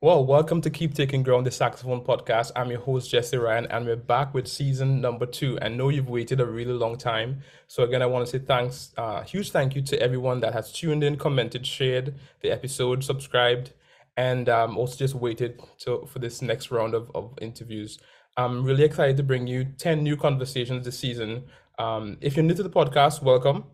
[0.00, 2.52] Well, welcome to Keep Taking Ground, the Saxophone Podcast.
[2.54, 5.58] I'm your host, Jesse Ryan, and we're back with season number two.
[5.60, 7.40] I know you've waited a really long time.
[7.66, 10.70] So, again, I want to say thanks, uh, huge thank you to everyone that has
[10.70, 13.72] tuned in, commented, shared the episode, subscribed,
[14.16, 17.98] and um, also just waited to, for this next round of, of interviews.
[18.36, 21.46] I'm really excited to bring you 10 new conversations this season.
[21.76, 23.64] Um, if you're new to the podcast, welcome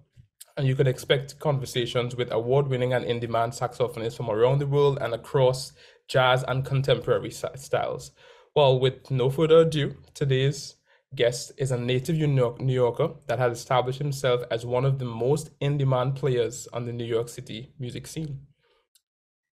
[0.56, 5.12] and you can expect conversations with award-winning and in-demand saxophonists from around the world and
[5.12, 5.72] across
[6.08, 8.12] jazz and contemporary styles.
[8.54, 10.76] Well, with no further ado, today's
[11.16, 15.50] guest is a native New Yorker that has established himself as one of the most
[15.60, 18.40] in-demand players on the New York City music scene.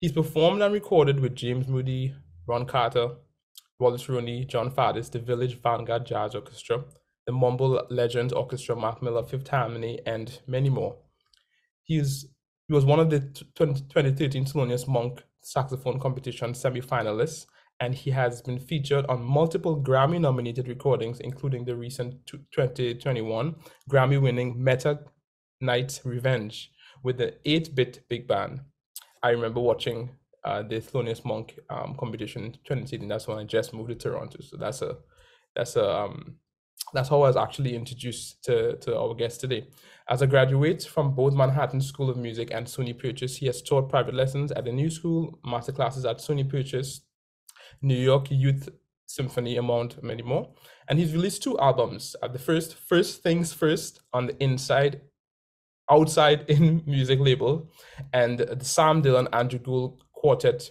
[0.01, 2.15] He's performed and recorded with James Moody,
[2.47, 3.17] Ron Carter,
[3.79, 6.85] Wallace Roney, Jon Faddis, the Village Vanguard Jazz Orchestra,
[7.29, 10.97] the Mambo Legends Orchestra, Mark Miller Fifth Harmony, and many more.
[11.85, 12.27] He's,
[12.67, 13.21] he was one of the
[13.55, 17.45] 2013 Thelonious Monk saxophone competition semi-finalists,
[17.81, 23.57] and he has been featured on multiple Grammy-nominated recordings, including the recent 2021
[23.91, 25.01] Grammy-winning Meta
[25.61, 26.73] Knight Revenge
[27.05, 28.63] with the 8-bit big band.
[29.23, 33.07] I remember watching uh, the Thelonious Monk um, competition in 2018.
[33.07, 34.97] That's when I just moved to Toronto, so that's a
[35.55, 36.37] that's a um,
[36.93, 39.67] that's how I was actually introduced to, to our guest today.
[40.09, 43.91] As a graduate from both Manhattan School of Music and SUNY Purchase, he has taught
[43.91, 47.03] private lessons at the New School, master classes at SUNY Purchase,
[47.83, 48.69] New York Youth
[49.07, 50.49] Symphony, among many more.
[50.89, 52.17] And he's released two albums.
[52.23, 55.03] At the first, First Things First on the Inside,
[55.91, 57.71] Outside in Music label,
[58.13, 60.71] and the Sam Dillon Andrew Gould Quartet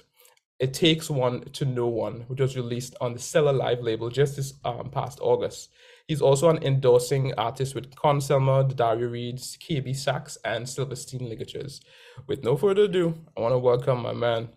[0.59, 4.35] it Takes One to Know One, which was released on the Cellar Live label just
[4.35, 5.69] this um, past August.
[6.07, 11.81] He's also an endorsing artist with Con Selmer, D'Addario Reeds, KB Sax, and Silverstein Ligatures.
[12.27, 14.49] With no further ado, I want to welcome my man,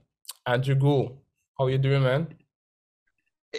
[0.46, 1.18] Andrew Gould.
[1.58, 2.34] How are you doing, man?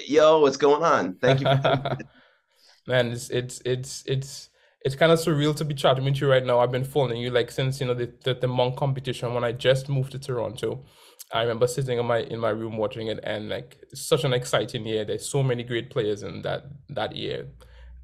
[0.08, 1.16] Yo, what's going on?
[1.16, 1.48] Thank you.
[2.88, 4.50] man, it's it's it's it's
[4.84, 6.60] it's kind of surreal to be chatting with you right now.
[6.60, 9.52] I've been following you like since you know the, the, the monk competition when I
[9.52, 10.86] just moved to Toronto.
[11.34, 14.86] I remember sitting in my in my room watching it and like such an exciting
[14.86, 15.06] year.
[15.06, 17.48] There's so many great players in that that year.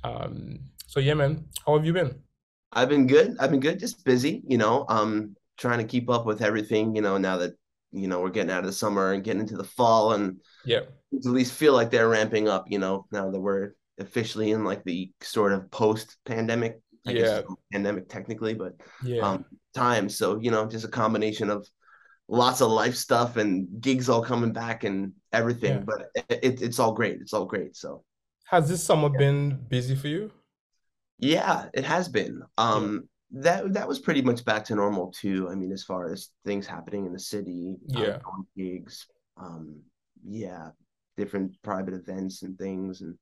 [0.04, 2.22] Um, so yeah, man, how have you been?
[2.72, 3.36] I've been good.
[3.40, 3.80] I've been good.
[3.80, 4.86] Just busy, you know.
[4.88, 6.96] Um, trying to keep up with everything.
[6.96, 7.56] You know, now that
[7.92, 10.82] you know we're getting out of the summer and getting into the fall, and yeah,
[11.14, 12.66] at least feel like they're ramping up.
[12.70, 16.80] You know, now that we're officially in like the sort of post-pandemic.
[17.06, 18.74] I yeah, pandemic technically, but
[19.04, 20.10] yeah, um, time.
[20.10, 21.66] So you know, just a combination of
[22.28, 25.78] lots of life stuff and gigs all coming back and everything.
[25.78, 25.84] Yeah.
[25.86, 27.22] But it, it's all great.
[27.22, 27.76] It's all great.
[27.76, 28.04] So
[28.46, 29.18] has this summer yeah.
[29.18, 30.32] been busy for you?
[31.20, 32.42] Yeah, it has been.
[32.58, 35.50] Um that that was pretty much back to normal too.
[35.50, 39.06] I mean, as far as things happening in the city, um, yeah, um, gigs,
[39.38, 39.82] um,
[40.26, 40.70] yeah,
[41.18, 43.16] different private events and things, and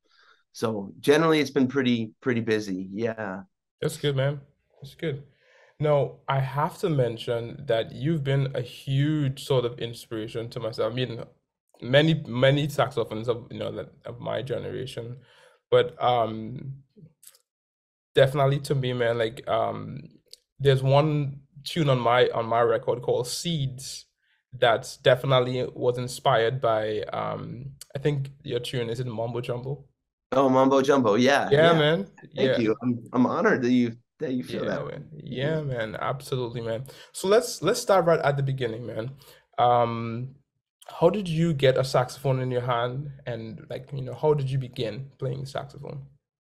[0.52, 2.88] so generally it's been pretty pretty busy.
[2.94, 3.42] Yeah,
[3.82, 4.42] that's good, man.
[4.82, 5.24] That's good.
[5.80, 10.94] Now, I have to mention that you've been a huge sort of inspiration to myself.
[10.94, 11.24] I mean,
[11.82, 15.18] many many saxophones of you know that of my generation,
[15.70, 16.76] but um,
[18.14, 20.02] definitely to me, man, like um,
[20.60, 24.06] there's one tune on my on my record called Seeds
[24.60, 29.84] that definitely was inspired by um, I think your tune is it Mumbo Jumbo.
[30.32, 31.80] Oh, Mumbo Jumbo, yeah, yeah, yeah.
[31.80, 32.08] man.
[32.36, 32.58] Thank yeah.
[32.60, 32.76] you.
[32.82, 34.88] I'm I'm honored that you that you feel yeah, that.
[34.88, 35.08] Man.
[35.24, 36.86] Yeah, man, absolutely, man.
[37.12, 39.12] So let's let's start right at the beginning, man.
[39.58, 40.36] Um,
[40.88, 44.50] how did you get a saxophone in your hand and like you know how did
[44.50, 46.02] you begin playing saxophone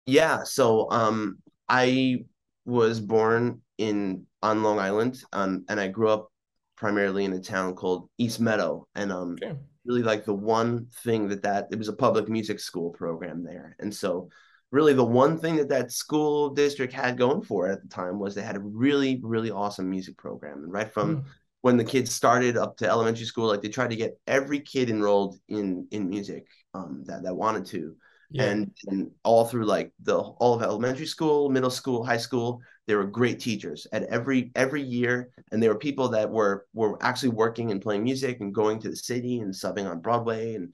[0.06, 2.24] yeah so um i
[2.66, 6.32] was born in on long island um and i grew up
[6.78, 9.56] primarily in a town called east meadow and um okay.
[9.86, 13.76] really like the one thing that that it was a public music school program there
[13.80, 14.30] and so
[14.72, 18.18] really the one thing that that school district had going for it at the time
[18.18, 20.64] was they had a really really awesome music program.
[20.64, 21.24] And right from mm
[21.62, 24.90] when the kids started up to elementary school, like they tried to get every kid
[24.90, 27.96] enrolled in in music um, that that wanted to,
[28.32, 28.46] yeah.
[28.46, 32.96] and and all through like the all of elementary school, middle school, high school, they
[32.96, 37.30] were great teachers at every every year, and there were people that were were actually
[37.30, 40.74] working and playing music and going to the city and subbing on Broadway and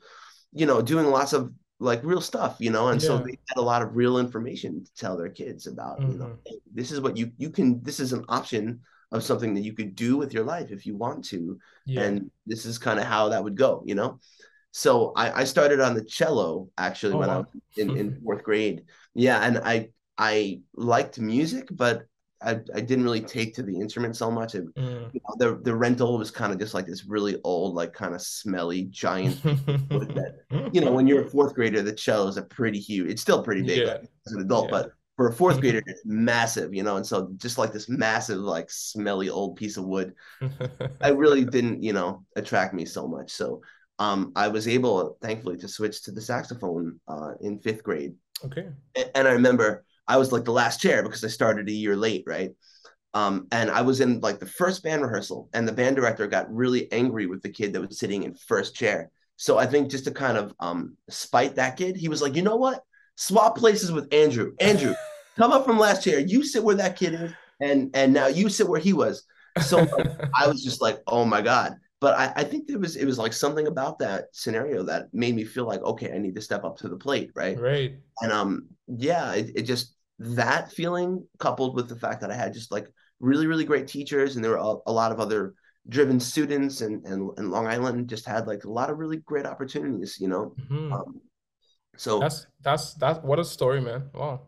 [0.54, 3.08] you know doing lots of like real stuff you know and yeah.
[3.08, 6.12] so they had a lot of real information to tell their kids about mm-hmm.
[6.12, 6.40] you know mm-hmm.
[6.46, 8.80] hey, this is what you you can this is an option
[9.12, 11.60] of something that you could do with your life if you want to.
[11.86, 12.02] Yeah.
[12.02, 14.20] And this is kind of how that would go, you know?
[14.72, 17.36] So I, I started on the cello actually oh, when wow.
[17.36, 17.48] I was
[17.78, 18.84] in, in fourth grade.
[19.14, 19.40] Yeah.
[19.40, 22.04] And I, I liked music, but
[22.42, 24.56] I, I didn't really take to the instrument so much.
[24.56, 25.14] It, mm.
[25.14, 28.14] you know, the the rental was kind of just like this really old, like kind
[28.14, 30.36] of smelly giant that,
[30.74, 33.10] you know, when you're a fourth grader, the cello is a pretty huge.
[33.10, 33.94] It's still pretty big yeah.
[33.94, 34.72] like, as an adult, yeah.
[34.72, 36.96] but for a fourth grader, it's massive, you know.
[36.96, 40.14] And so just like this massive, like smelly old piece of wood,
[41.02, 43.32] I really didn't, you know, attract me so much.
[43.32, 43.62] So
[44.00, 48.14] um, I was able, thankfully, to switch to the saxophone uh, in fifth grade.
[48.46, 48.68] Okay.
[48.96, 51.96] And, and I remember I was like the last chair because I started a year
[51.96, 52.52] late, right?
[53.14, 56.54] Um, and I was in like the first band rehearsal, and the band director got
[56.54, 59.12] really angry with the kid that was sitting in first chair.
[59.38, 62.42] So I think just to kind of um, spite that kid, he was like, you
[62.42, 62.84] know what?
[63.16, 64.54] Swap places with Andrew.
[64.60, 64.94] Andrew,
[65.38, 66.20] come up from last chair.
[66.20, 69.24] You sit where that kid is, and and now you sit where he was.
[69.62, 71.78] So like, I was just like, oh my god.
[72.00, 75.36] But I, I think there was it was like something about that scenario that made
[75.36, 77.60] me feel like, okay, I need to step up to the plate, right?
[77.60, 77.96] Right.
[78.22, 82.54] And um, yeah, it, it just that feeling coupled with the fact that I had
[82.54, 82.88] just like
[83.20, 85.54] really, really great teachers and there were a, a lot of other
[85.90, 89.46] driven students and, and, and Long Island just had like a lot of really great
[89.46, 90.54] opportunities, you know?
[90.60, 90.94] Mm-hmm.
[90.94, 91.22] Um,
[91.96, 94.10] so that's, that's, that's what a story, man.
[94.14, 94.42] Wow.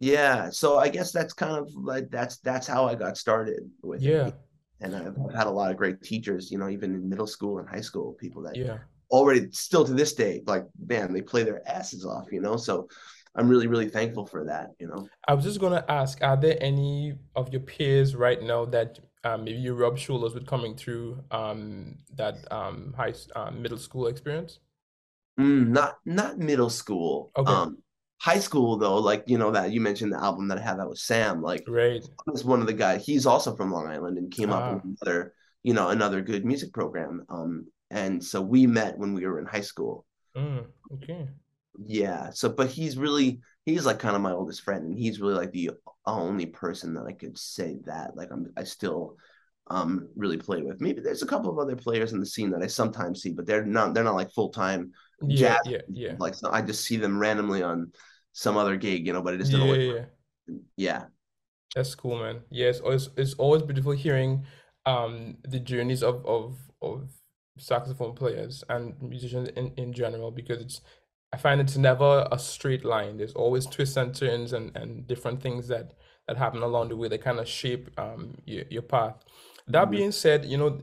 [0.00, 0.50] Yeah.
[0.50, 4.28] So I guess that's kind of like, that's, that's how I got started with yeah.
[4.28, 4.34] It.
[4.80, 7.68] And I've had a lot of great teachers, you know, even in middle school and
[7.68, 8.78] high school, people that yeah
[9.12, 12.56] already still to this day, like, man, they play their asses off, you know?
[12.56, 12.88] So,
[13.34, 15.08] I'm really, really thankful for that, you know.
[15.26, 19.44] I was just gonna ask, are there any of your peers right now that um,
[19.44, 24.58] maybe you rub shoulders with coming through um, that um, high uh, middle school experience?
[25.40, 27.30] Mm, not not middle school.
[27.36, 27.50] Okay.
[27.50, 27.78] Um,
[28.20, 30.88] high school though, like you know that you mentioned the album that I have that
[30.88, 31.40] with Sam.
[31.40, 33.06] Like, right, was one of the guys.
[33.06, 34.56] He's also from Long Island and came ah.
[34.56, 35.32] up with another,
[35.62, 37.24] you know, another good music program.
[37.30, 40.04] Um, and so we met when we were in high school.
[40.36, 40.64] Mm,
[40.94, 41.28] okay
[41.86, 45.34] yeah so but he's really he's like kind of my oldest friend and he's really
[45.34, 45.70] like the
[46.06, 49.16] only person that i could say that like i'm i still
[49.68, 50.80] um really play with.
[50.80, 53.46] Maybe there's a couple of other players in the scene that i sometimes see but
[53.46, 54.90] they're not they're not like full-time
[55.22, 56.14] yeah yeah yeah.
[56.18, 57.92] like so i just see them randomly on
[58.32, 60.04] some other gig you know but it just yeah, yeah.
[60.76, 61.04] yeah.
[61.74, 62.40] that's cool man.
[62.50, 64.44] Yes yeah, it's, it's always beautiful hearing
[64.84, 67.08] um the journeys of of of
[67.58, 70.80] saxophone players and musicians in in general because it's
[71.32, 73.16] I find it's never a straight line.
[73.16, 75.94] There's always twists and turns and, and different things that
[76.28, 79.16] that happen along the way that kind of shape um your, your path.
[79.66, 79.90] That mm-hmm.
[79.90, 80.80] being said, you know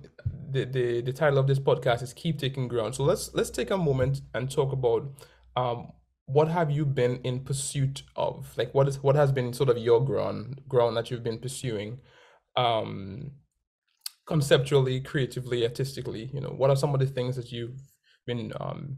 [0.51, 2.96] the, the the title of this podcast is keep taking ground.
[2.96, 5.12] So let's let's take a moment and talk about
[5.56, 5.92] um
[6.25, 8.52] what have you been in pursuit of?
[8.57, 12.00] Like what is what has been sort of your ground ground that you've been pursuing?
[12.56, 13.31] Um
[14.25, 17.80] conceptually, creatively, artistically, you know, what are some of the things that you've
[18.25, 18.98] been um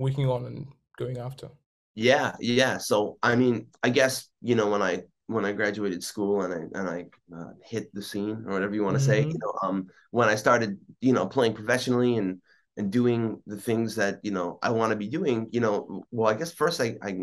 [0.00, 0.66] working on and
[0.98, 1.48] going after?
[1.94, 2.78] Yeah, yeah.
[2.78, 6.78] So I mean, I guess you know when I when I graduated school and I
[6.78, 7.06] and I
[7.36, 9.22] uh, hit the scene or whatever you want to mm-hmm.
[9.22, 12.40] say, you know, um, when I started, you know, playing professionally and
[12.76, 16.32] and doing the things that you know I want to be doing, you know, well,
[16.32, 17.18] I guess first I I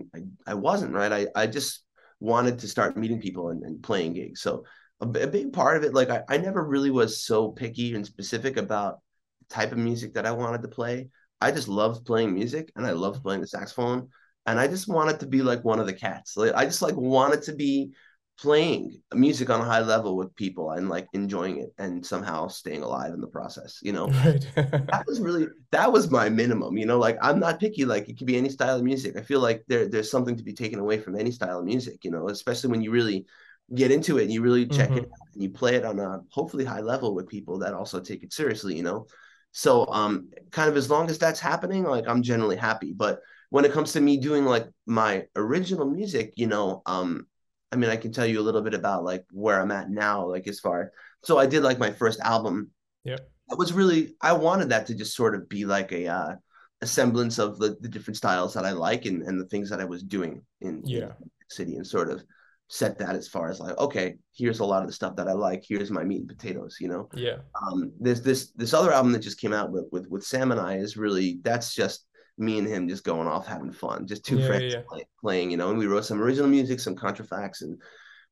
[0.46, 1.12] I wasn't right.
[1.12, 1.84] I I just
[2.20, 4.42] wanted to start meeting people and, and playing gigs.
[4.42, 4.64] So
[5.02, 8.06] a, a, big part of it, like I, I never really was so picky and
[8.06, 9.00] specific about
[9.40, 11.10] the type of music that I wanted to play.
[11.42, 14.10] I just loved playing music and I loved playing the saxophone.
[14.46, 16.38] And I just wanted to be like one of the cats.
[16.38, 17.92] Like I just like wanted to be
[18.40, 22.84] playing music on a high level with people and like enjoying it and somehow staying
[22.84, 24.08] alive in the process, you know.
[24.08, 24.48] Right.
[24.56, 28.18] that was really that was my minimum, you know, like I'm not picky, like it
[28.18, 29.18] could be any style of music.
[29.18, 32.06] I feel like there there's something to be taken away from any style of music,
[32.06, 33.26] you know, especially when you really
[33.74, 35.00] get into it and you really check mm-hmm.
[35.00, 38.00] it out and you play it on a hopefully high level with people that also
[38.00, 39.08] take it seriously, you know.
[39.52, 42.94] So um kind of as long as that's happening, like I'm generally happy.
[42.94, 47.28] But when it comes to me doing like my original music, you know, um,
[47.72, 50.26] I mean, I can tell you a little bit about like where I'm at now,
[50.26, 50.92] like as far
[51.24, 52.72] so I did like my first album.
[53.04, 53.18] Yeah.
[53.50, 56.36] It was really I wanted that to just sort of be like a uh
[56.82, 59.82] a semblance of the, the different styles that I like and, and the things that
[59.82, 61.06] I was doing in, yeah.
[61.20, 62.24] in city and sort of
[62.70, 65.32] set that as far as like okay here's a lot of the stuff that i
[65.32, 67.08] like here's my meat and potatoes you know?
[67.14, 67.38] Yeah.
[67.62, 70.60] Um there's this this other album that just came out with with, with sam and
[70.60, 72.06] i is really that's just
[72.38, 74.82] me and him just going off having fun just two yeah, friends yeah.
[74.88, 77.82] Play, playing you know and we wrote some original music some contrafacts and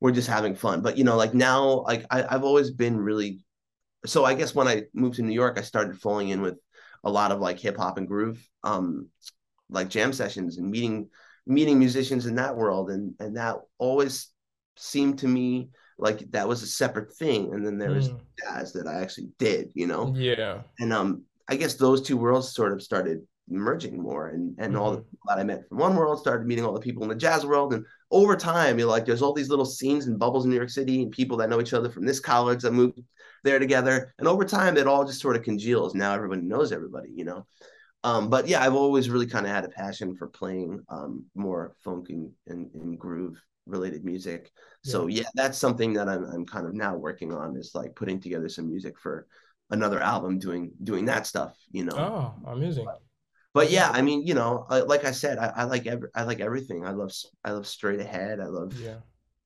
[0.01, 0.81] we're just having fun.
[0.81, 3.43] But you know like now like I, i've always been really
[4.05, 6.59] so i guess when i moved to new york i started falling in with
[7.03, 9.07] a lot of like hip hop and groove um
[9.69, 11.09] like jam sessions and meeting
[11.47, 14.29] meeting musicians in that world and and that always
[14.77, 18.19] seemed to me like that was a separate thing and then there was mm.
[18.39, 22.53] jazz that i actually did you know yeah and um i guess those two worlds
[22.53, 24.81] sort of started merging more and and mm-hmm.
[24.81, 25.09] all the mm-hmm.
[25.11, 27.45] people that i met from one world started meeting all the people in the jazz
[27.45, 30.57] world and over time, you're like, there's all these little scenes and bubbles in New
[30.57, 32.99] York City and people that know each other from this college that moved
[33.43, 34.13] there together.
[34.19, 35.95] And over time, it all just sort of congeals.
[35.95, 37.45] Now everybody knows everybody, you know.
[38.05, 41.73] Um, but yeah, I've always really kind of had a passion for playing um, more
[41.83, 44.51] funk and, and, and, groove related music.
[44.83, 44.91] Yeah.
[44.91, 48.19] So yeah, that's something that I'm, I'm kind of now working on is like putting
[48.19, 49.25] together some music for
[49.71, 51.57] another album, doing doing that stuff.
[51.71, 51.97] You know.
[51.97, 52.85] Oh, amazing.
[52.85, 53.01] But,
[53.55, 56.41] but yeah, I mean, you know, like I said, I, I like every, I like
[56.41, 56.85] everything.
[56.85, 57.11] I love
[57.43, 58.39] I love straight ahead.
[58.39, 58.97] I love yeah.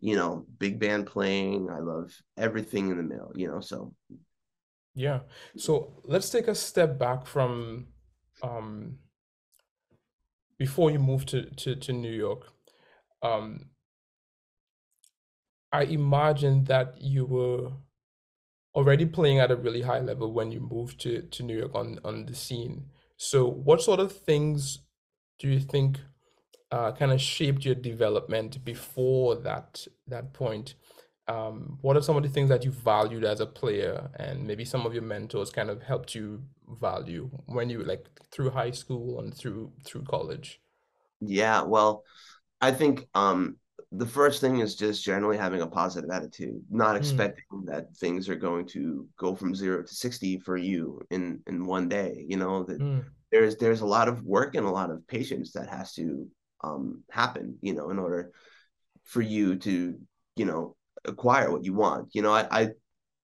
[0.01, 1.69] you know big band playing.
[1.69, 3.31] I love everything in the middle.
[3.35, 3.93] You know, so
[4.95, 5.19] yeah.
[5.55, 7.87] So let's take a step back from
[8.41, 8.99] um,
[10.57, 12.51] before you moved to, to, to New York,
[13.21, 13.69] um,
[15.71, 17.71] I imagine that you were
[18.75, 21.99] already playing at a really high level when you moved to, to New York on,
[22.03, 22.85] on the scene.
[23.17, 24.79] So, what sort of things
[25.39, 25.99] do you think
[26.71, 30.75] uh, kind of shaped your development before that that point?
[31.29, 34.65] Um, what are some of the things that you valued as a player, and maybe
[34.65, 36.41] some of your mentors kind of helped you
[36.81, 40.59] value when you like through high school and through through college?
[41.21, 42.03] Yeah, well,
[42.61, 43.57] I think um
[43.91, 46.97] the first thing is just generally having a positive attitude, not hmm.
[46.97, 47.65] expecting mm.
[47.65, 51.87] that things are going to go from zero to sixty for you in in one
[51.87, 52.25] day.
[52.27, 53.03] You know that mm.
[53.31, 56.27] there's there's a lot of work and a lot of patience that has to
[56.63, 57.57] um happen.
[57.61, 58.31] You know, in order
[59.03, 59.95] for you to
[60.35, 60.75] you know
[61.05, 62.09] acquire what you want.
[62.13, 62.69] You know, I, I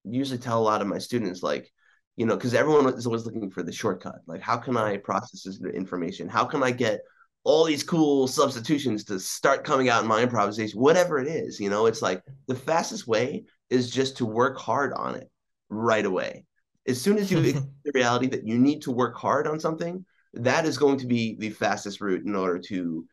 [0.04, 1.72] usually tell a lot of my students like
[2.16, 4.20] you know, because everyone is always looking for the shortcut.
[4.26, 6.30] Like, how can I process this information?
[6.30, 7.02] How can I get
[7.44, 10.80] all these cool substitutions to start coming out in my improvisation?
[10.80, 14.94] Whatever it is, you know, it's like the fastest way is just to work hard
[14.94, 15.30] on it
[15.70, 16.46] right away.
[16.88, 20.66] As soon as you the reality that you need to work hard on something, that
[20.66, 23.06] is going to be the fastest route in order to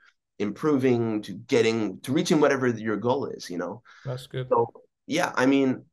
[0.43, 3.83] improving, to getting, to reaching whatever your goal is, you know?
[4.05, 4.49] That's good.
[4.49, 4.71] So,
[5.07, 5.85] yeah, I mean,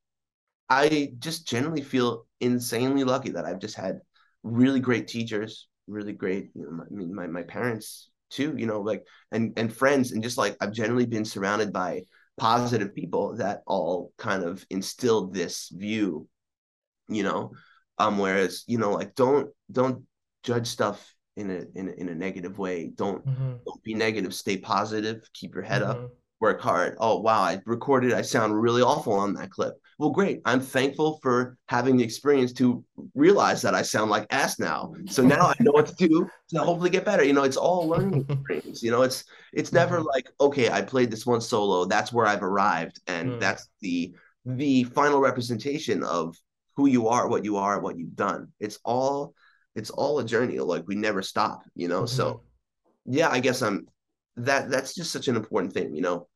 [0.69, 3.99] I just generally feel insanely lucky that I've just had
[4.43, 8.67] really great teachers, really great, you know, my, I mean, my, my parents too, you
[8.67, 12.03] know, like, and, and friends, and just like, I've generally been surrounded by
[12.37, 16.27] positive people that all kind of instilled this view,
[17.07, 17.51] you know,
[17.97, 20.03] um, whereas, you know, like, don't, don't
[20.43, 22.91] judge stuff in a, in a, in a negative way.
[22.95, 23.53] Don't, mm-hmm.
[23.65, 26.05] don't be negative, stay positive, keep your head mm-hmm.
[26.05, 26.95] up work hard.
[26.99, 29.75] Oh, wow, I recorded, I sound really awful on that clip.
[29.97, 30.41] Well, great.
[30.45, 34.93] I'm thankful for having the experience to realize that I sound like ass now.
[35.09, 37.23] So now I know what to do to hopefully get better.
[37.23, 38.81] You know, it's all learning experience.
[38.81, 40.07] You know, it's it's never mm-hmm.
[40.07, 43.01] like, okay, I played this one solo, that's where I've arrived.
[43.07, 43.39] And mm.
[43.41, 44.13] that's the
[44.45, 46.37] the final representation of
[46.77, 48.53] who you are, what you are, what you've done.
[48.61, 49.33] It's all
[49.79, 50.59] it's all a journey.
[50.59, 52.03] Like we never stop, you know.
[52.03, 52.15] Mm-hmm.
[52.15, 52.43] So
[53.05, 53.87] yeah, I guess I'm
[54.35, 56.27] that that's just such an important thing, you know.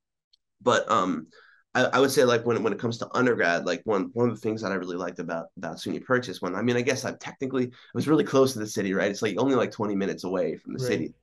[0.61, 1.27] But um,
[1.75, 4.35] I, I, would say like when when it comes to undergrad, like one one of
[4.35, 7.05] the things that I really liked about about SUNY Purchase when I mean I guess
[7.05, 9.11] I technically I was really close to the city, right?
[9.11, 10.87] It's like only like 20 minutes away from the right.
[10.87, 11.13] city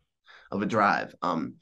[0.52, 1.14] of a drive.
[1.22, 1.54] Um,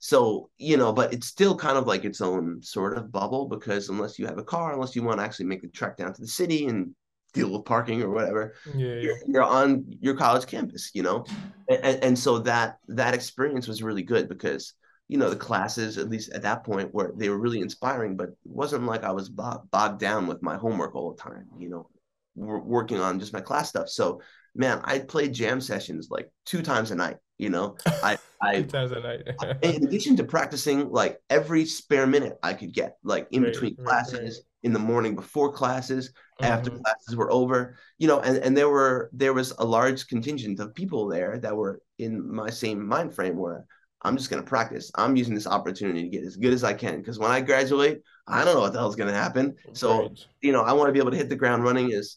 [0.00, 3.88] so you know, but it's still kind of like its own sort of bubble because
[3.88, 6.20] unless you have a car, unless you want to actually make the trek down to
[6.20, 6.94] the city and
[7.32, 11.24] deal with parking or whatever yeah, you're, you're, on your college campus you know?
[11.68, 14.74] And, and so that that experience was really good because
[15.08, 18.30] you know the classes at least at that point where they were really inspiring but
[18.30, 21.88] it wasn't like i was bogged down with my homework all the time you know
[22.36, 23.88] working on just my class stuff.
[23.88, 24.22] So
[24.54, 27.76] man i played jam sessions like two times a night you know?
[27.86, 29.22] I i two times a night.
[29.62, 33.76] In addition to practicing like every spare minute i could get like in right, between
[33.76, 36.52] classes right, right in the morning before classes, mm-hmm.
[36.52, 40.60] after classes were over, you know, and, and there were there was a large contingent
[40.60, 43.66] of people there that were in my same mind frame where
[44.02, 44.90] I'm just gonna practice.
[44.94, 48.02] I'm using this opportunity to get as good as I can because when I graduate,
[48.26, 49.56] I don't know what the hell's gonna happen.
[49.72, 50.26] So right.
[50.40, 52.16] you know, I want to be able to hit the ground running as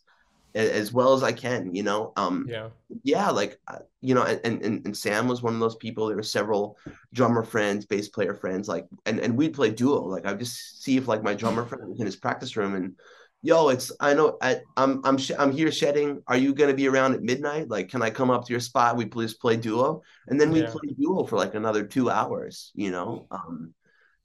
[0.55, 2.13] as well as I can, you know.
[2.15, 2.69] Um, yeah,
[3.03, 6.07] yeah, like uh, you know, and, and and Sam was one of those people.
[6.07, 6.77] There were several
[7.11, 10.01] drummer friends, bass player friends, like, and and we'd play duo.
[10.03, 12.75] Like I would just see if like my drummer friend was in his practice room,
[12.75, 12.95] and
[13.43, 16.23] yo, it's I know I I'm I'm sh- I'm here shedding.
[16.27, 17.69] Are you gonna be around at midnight?
[17.69, 18.97] Like, can I come up to your spot?
[18.97, 20.71] We please play duo, and then we yeah.
[20.71, 23.27] play duo for like another two hours, you know.
[23.29, 23.75] Um,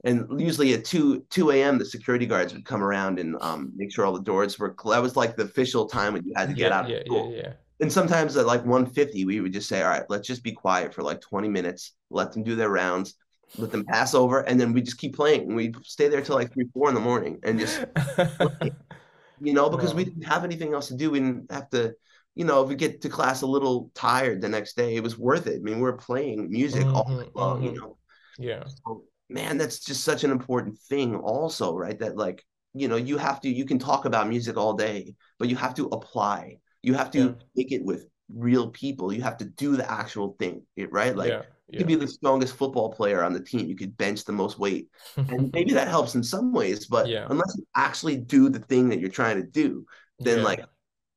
[0.05, 3.93] and usually at 2 2 a.m the security guards would come around and um, make
[3.93, 4.97] sure all the doors were closed.
[4.97, 7.07] that was like the official time when you had to get yeah, out yeah, of
[7.07, 7.53] school yeah, yeah.
[7.81, 10.95] and sometimes at like 150 we would just say all right let's just be quiet
[10.95, 13.17] for like 20 minutes let them do their rounds
[13.57, 16.37] let them pass over and then we just keep playing and we stay there till
[16.37, 17.85] like 3 4 in the morning and just
[19.41, 21.95] you know because we didn't have anything else to do we didn't have to
[22.39, 25.19] you know, if we get to class a little tired the next day, it was
[25.19, 25.57] worth it.
[25.57, 27.67] I mean, we are playing music mm-hmm, all night long, mm-hmm.
[27.67, 27.97] you know.
[28.39, 28.63] Yeah.
[28.65, 31.99] So, man, that's just such an important thing, also, right?
[31.99, 35.49] That like you know you have to you can talk about music all day, but
[35.49, 36.59] you have to apply.
[36.81, 37.33] You have to yeah.
[37.57, 39.13] make it with real people.
[39.13, 41.17] You have to do the actual thing, right?
[41.17, 41.73] Like yeah, yeah.
[41.73, 43.67] you could be the strongest football player on the team.
[43.67, 46.87] You could bench the most weight, and maybe that helps in some ways.
[46.87, 47.27] But yeah.
[47.29, 49.87] unless you actually do the thing that you're trying to do,
[50.19, 50.65] then like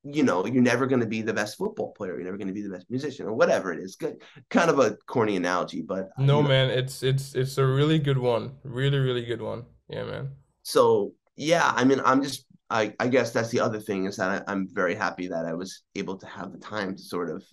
[0.04, 2.16] you know you're never going to be the best football player.
[2.16, 3.96] You're never going to be the best musician or whatever it is.
[3.96, 6.50] Good, kind of a corny analogy, but no, you know.
[6.50, 8.52] man, it's it's it's a really good one.
[8.64, 9.66] Really, really good one.
[9.90, 10.32] Yeah, man.
[10.64, 14.46] So yeah, I mean, I'm just I, I guess that's the other thing is that
[14.48, 17.44] I, am very happy that I was able to have the time to sort of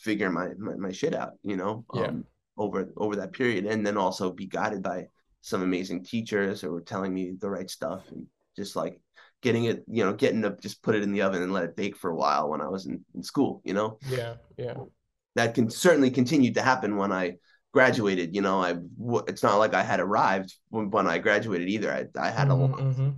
[0.00, 2.06] figure my my, my shit out, you know, yeah.
[2.06, 2.24] um,
[2.56, 5.06] over over that period, and then also be guided by
[5.42, 8.26] some amazing teachers who were telling me the right stuff and
[8.56, 9.00] just like
[9.40, 11.76] getting it, you know, getting to just put it in the oven and let it
[11.76, 13.98] bake for a while when I was in, in school, you know.
[14.08, 14.74] Yeah, yeah.
[15.36, 17.36] That can certainly continue to happen when I
[17.72, 18.34] graduated.
[18.34, 18.76] You know, I
[19.28, 21.92] it's not like I had arrived when, when I graduated either.
[21.92, 23.10] I I had mm-hmm, a long mm-hmm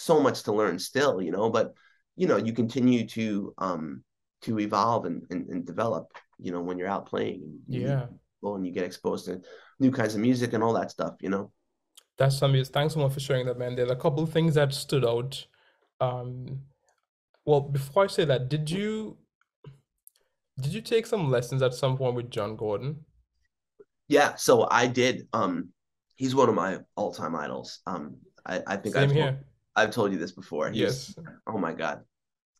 [0.00, 1.74] so much to learn still, you know, but
[2.16, 4.02] you know, you continue to um
[4.42, 7.60] to evolve and, and, and develop, you know, when you're out playing.
[7.66, 8.06] Yeah.
[8.42, 9.40] Well, and you get exposed to
[9.78, 11.52] new kinds of music and all that stuff, you know.
[12.16, 13.74] That's some thanks so much for sharing that, man.
[13.76, 15.46] There's a couple things that stood out.
[16.00, 16.60] Um
[17.44, 19.18] well, before I say that, did you
[20.60, 23.04] did you take some lessons at some point with Jon Gordon?
[24.08, 25.28] Yeah, so I did.
[25.32, 25.70] Um
[26.16, 27.80] he's one of my all-time idols.
[27.86, 29.44] Um I, I think Same I've here.
[29.76, 30.70] I've told you this before.
[30.70, 31.14] He's, yes.
[31.46, 32.00] Oh my God.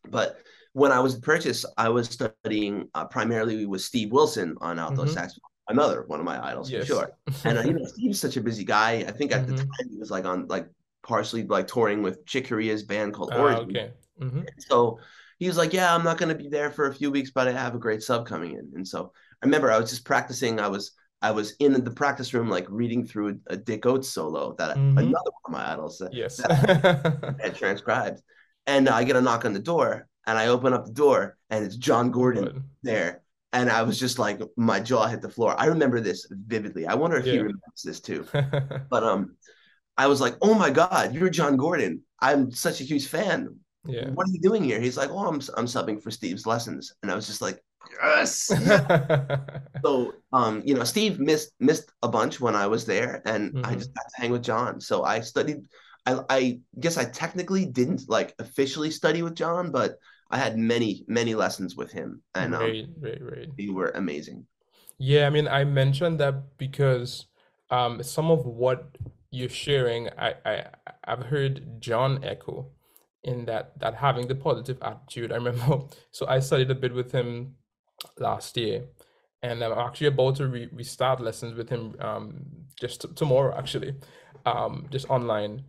[0.09, 0.39] But
[0.73, 5.03] when I was in Purchase, I was studying uh, primarily with Steve Wilson on alto
[5.03, 5.13] mm-hmm.
[5.13, 5.41] saxophone.
[5.69, 6.83] Another one of my idols yes.
[6.83, 7.11] for sure.
[7.45, 9.05] And uh, you know, Steve's such a busy guy.
[9.07, 9.57] I think at mm-hmm.
[9.57, 10.69] the time he was like on like
[11.03, 13.71] partially like touring with Chick Corea's band called uh, Origin.
[13.71, 13.91] Okay.
[14.21, 14.41] Mm-hmm.
[14.59, 14.99] So
[15.39, 17.47] he was like, "Yeah, I'm not going to be there for a few weeks, but
[17.47, 19.13] I have a great sub coming in." And so
[19.43, 20.59] I remember I was just practicing.
[20.59, 24.55] I was I was in the practice room, like reading through a, Dick Oatts solo
[24.59, 24.99] that mm-hmm.
[24.99, 26.39] another one of my idols that, yes.
[26.39, 28.21] that had transcribed.
[28.67, 31.65] And I get a knock on the door, and I open up the door, and
[31.65, 32.63] it's Jon Gordon Good.
[32.85, 33.23] there.
[33.53, 35.57] And I was just like, my jaw hit the floor.
[35.59, 36.87] I remember this vividly.
[36.87, 37.33] I wonder if yeah.
[37.33, 38.25] he remembers this too.
[38.89, 39.35] but um,
[39.97, 42.03] I was like, oh my God, you're Jon Gordon.
[42.21, 43.57] I'm such a huge fan.
[43.85, 44.11] Yeah.
[44.11, 44.81] What are you doing here?
[44.81, 46.95] He's like, oh, I'm I'm subbing for Steve's lessons.
[47.03, 47.59] And I was just like,
[48.01, 48.53] yes.
[49.85, 53.67] so um, you know, Steve missed missed a bunch when I was there, and mm-hmm.
[53.67, 54.81] I just got to hang with Jon.
[54.81, 55.65] So I studied.
[56.07, 59.99] I, I guess I technically didn't like officially study with Jon, but
[60.31, 63.49] I had many many lessons with him, and um, right, right, right.
[63.57, 64.47] they were amazing.
[64.99, 67.27] Yeah, I mean, I mentioned that because
[67.71, 68.97] um, some of what
[69.31, 70.65] you're sharing, I, I
[71.05, 72.71] I've heard Jon echo
[73.25, 75.33] in that that having the positive attitude.
[75.33, 77.57] I remember, so I studied a bit with him
[78.19, 78.85] last year,
[79.43, 82.47] and I'm actually about to re- restart lessons with him um,
[82.79, 83.95] just t- tomorrow, actually,
[84.47, 85.65] um, just online.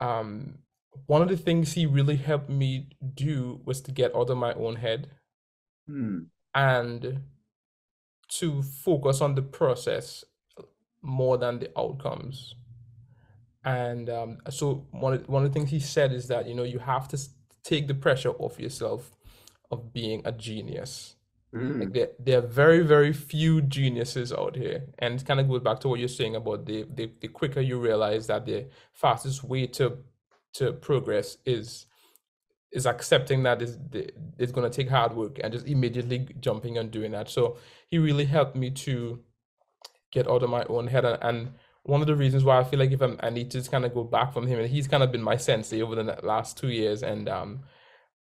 [0.00, 0.58] Um,
[1.06, 4.52] one of the things he really helped me do was to get out of my
[4.54, 5.10] own head
[5.86, 6.20] hmm.
[6.54, 7.20] and
[8.28, 10.24] to focus on the process
[11.02, 12.54] more than the outcomes.
[13.64, 16.62] And um, so one of, one of the things he said is that you know
[16.62, 17.18] you have to
[17.64, 19.10] take the pressure off yourself
[19.70, 21.16] of being a genius
[21.56, 21.80] Mm.
[21.80, 24.84] Like there, there are very, very few geniuses out here.
[24.98, 27.60] And it kind of goes back to what you're saying about the, the, the quicker
[27.60, 29.98] you realize that the fastest way to
[30.58, 31.86] to progress is
[32.72, 33.78] is accepting that is
[34.38, 37.30] it's going to take hard work and just immediately jumping and doing that.
[37.30, 39.20] So he really helped me to
[40.12, 41.04] get out of my own head.
[41.04, 41.52] And, and
[41.84, 43.84] one of the reasons why I feel like if I'm, I need to just kind
[43.84, 46.58] of go back from him, and he's kind of been my sensei over the last
[46.58, 47.02] two years.
[47.02, 47.60] And um,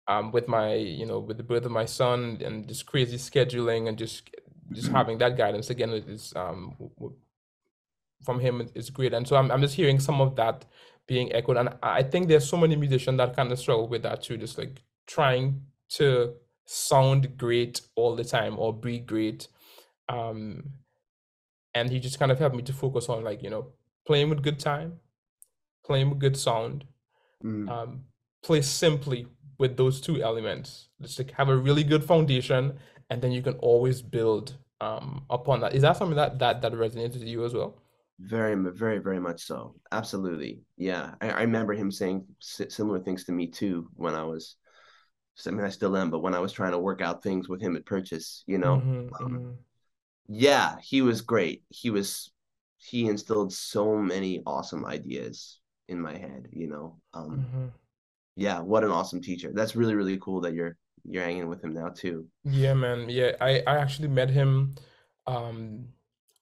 [0.08, 3.88] um, with my you know with the birth of my son and just crazy scheduling
[3.88, 4.30] and just
[4.72, 4.96] just mm-hmm.
[4.96, 6.76] having that guidance again is um,
[8.24, 10.64] from him is great and so I'm, I'm just hearing some of that
[11.06, 14.22] being echoed and i think there's so many musicians that kind of struggle with that
[14.22, 16.32] too just like trying to
[16.64, 19.48] sound great all the time or be great
[20.08, 20.62] um
[21.74, 23.66] and he just kind of helped me to focus on like you know
[24.06, 24.94] playing with good time
[25.84, 26.84] playing with good sound
[27.44, 27.68] mm.
[27.68, 28.04] um
[28.42, 29.26] play simply
[29.58, 30.88] with those two elements.
[31.00, 32.78] Just like have a really good foundation,
[33.10, 35.74] and then you can always build um, upon that.
[35.74, 37.78] Is that something that that that resonates with you as well?
[38.20, 39.74] Very, very, very much so.
[39.90, 41.14] Absolutely, yeah.
[41.20, 44.56] I, I remember him saying similar things to me too when I was.
[45.46, 47.60] I mean, I still am, but when I was trying to work out things with
[47.60, 49.50] him at Purchase, you know, mm-hmm, um, mm-hmm.
[50.28, 51.62] yeah, he was great.
[51.70, 52.30] He was,
[52.76, 57.00] he instilled so many awesome ideas in my head, you know.
[57.14, 57.66] Um, mm-hmm
[58.36, 59.50] yeah, what an awesome teacher.
[59.52, 62.26] That's really really cool that you're you're hanging with him now too.
[62.44, 63.08] Yeah, man.
[63.08, 64.74] Yeah, I I actually met him
[65.26, 65.88] um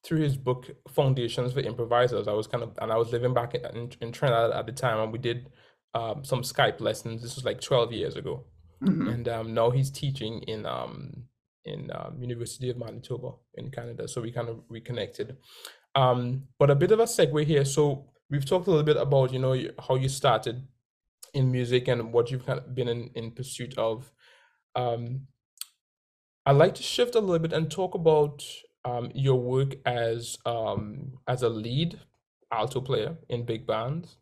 [0.05, 2.29] through his book Foundations for Improvisers.
[2.29, 4.99] I was kind of and I was living back in, in Trinidad at the time,
[5.01, 5.51] and we did
[5.95, 7.23] um, some Skype lessons.
[7.23, 8.45] This was like 12 years ago,
[8.83, 9.09] mm-hmm.
[9.09, 11.25] and um, now he's teaching in um,
[11.65, 14.09] in um, University of Manitoba in Canada.
[14.09, 15.37] So we kind of reconnected.
[15.95, 17.65] Um, but a bit of a segue here.
[17.65, 20.67] So we've talked a little bit about you know how you started
[21.35, 24.11] in music and what you've kind of been in, in pursuit of.
[24.75, 25.27] Um,
[26.47, 28.45] I'd like to shift a little bit and talk about
[28.85, 31.99] um, your work as um, as a lead
[32.53, 34.17] alto player in big bands,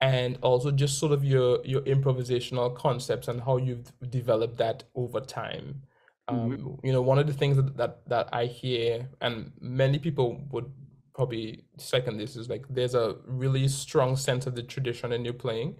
[0.00, 5.20] and also just sort of your your improvisational concepts and how you've developed that over
[5.20, 5.82] time.
[6.30, 6.66] Mm-hmm.
[6.66, 10.44] Um, you know, one of the things that, that that I hear, and many people
[10.50, 10.70] would
[11.14, 15.34] probably second this, is like there's a really strong sense of the tradition in your
[15.34, 15.76] playing,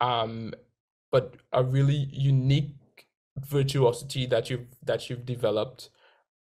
[0.00, 0.52] um,
[1.10, 2.74] but a really unique
[3.38, 5.90] virtuosity that you've that you've developed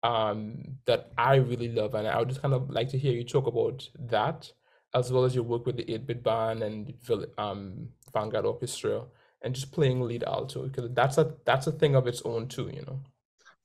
[0.06, 3.24] um, that I really love, and I would just kind of like to hear you
[3.24, 4.50] talk about that,
[4.94, 6.94] as well as your work with the 8-bit band and
[7.38, 9.02] um, Vanguard Orchestra,
[9.42, 12.70] and just playing lead alto because that's a that's a thing of its own too,
[12.72, 13.00] you know.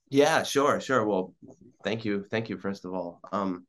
[0.10, 1.06] Yeah, sure, sure.
[1.06, 1.36] Well,
[1.84, 3.20] thank you, thank you first of all.
[3.32, 3.68] Um,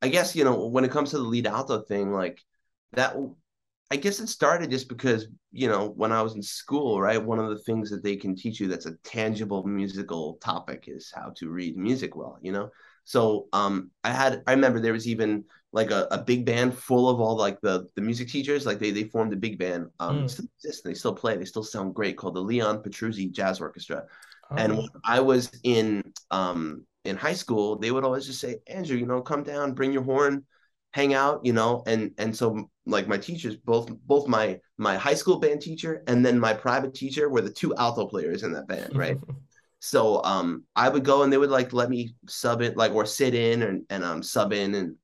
[0.00, 2.40] I guess you know when it comes to the lead alto thing, like
[2.92, 3.16] that
[3.94, 7.38] I guess it started just because, you know, when I was in school, right, one
[7.38, 11.30] of the things that they can teach you that's a tangible musical topic is how
[11.36, 12.70] to read music well, you know?
[13.04, 17.08] So um I had I remember there was even like a, a big band full
[17.08, 19.86] of all like the the music teachers, like they they formed a big band.
[20.00, 20.28] Um mm.
[20.28, 24.06] still exist, they still play, they still sound great called the Leon Petruzzi Jazz Orchestra.
[24.50, 24.56] Oh.
[24.56, 26.02] And when I was in
[26.32, 29.92] um in high school, they would always just say, Andrew, you know, come down, bring
[29.92, 30.44] your horn
[30.94, 35.14] hang out you know and and so like my teachers both both my my high
[35.14, 38.68] school band teacher and then my private teacher were the two alto players in that
[38.68, 39.18] band right?
[39.80, 43.04] So um i would go and they would like let me sub it like or
[43.04, 44.96] sit in and, and um sub in and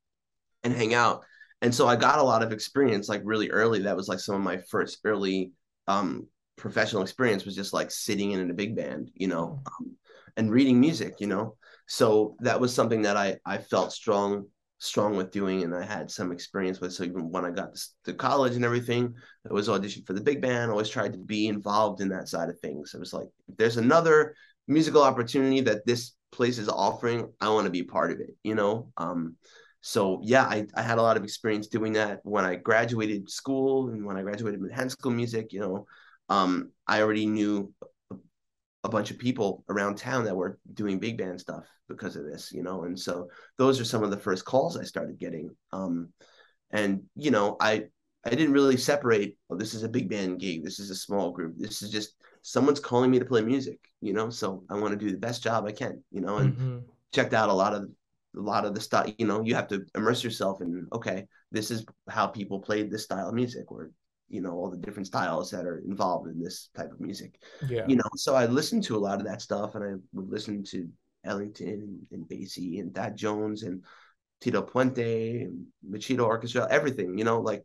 [0.62, 1.22] and hang out.
[1.60, 3.82] And so i got a lot of experience like really early.
[3.82, 5.52] That was like some of my first early
[5.86, 9.96] um professional experience was just like sitting in, in a big band you know um,
[10.36, 11.56] and reading music you know?
[11.86, 14.46] So that was something that i i felt strong
[14.80, 16.94] strong with doing and I had some experience with.
[16.94, 19.14] So even when I got to college and everything,
[19.48, 20.70] I was auditioned for the big band.
[20.70, 22.94] I always tried to be involved in that side of things.
[22.94, 24.34] It was like, if there's another
[24.66, 28.54] musical opportunity that this place is offering, I want to be part of it, you
[28.54, 28.90] know?
[28.96, 29.36] Um,
[29.82, 33.90] so yeah, I, I had a lot of experience doing that when I graduated school
[33.90, 35.86] and when I graduated Manhattan School Music, you know,
[36.30, 37.70] um, I already knew
[38.84, 42.50] a bunch of people around town that were doing big band stuff because of this,
[42.52, 42.84] you know.
[42.84, 45.50] And so those are some of the first calls I started getting.
[45.72, 46.10] Um,
[46.70, 47.84] and you know, I
[48.24, 49.36] I didn't really separate.
[49.50, 50.64] Oh, this is a big band gig.
[50.64, 51.54] This is a small group.
[51.56, 54.30] This is just someone's calling me to play music, you know.
[54.30, 56.38] So I want to do the best job I can, you know.
[56.38, 56.78] And mm-hmm.
[57.12, 57.84] checked out a lot of
[58.36, 59.10] a lot of the stuff.
[59.18, 60.86] You know, you have to immerse yourself in.
[60.92, 63.90] Okay, this is how people played this style of music, or
[64.30, 67.40] you know all the different styles that are involved in this type of music.
[67.68, 67.84] Yeah.
[67.86, 70.62] You know so i listened to a lot of that stuff and i would listen
[70.64, 70.88] to
[71.24, 73.84] ellington and, and basie and Thad jones and
[74.40, 77.64] tito puente and machito orchestra everything you know like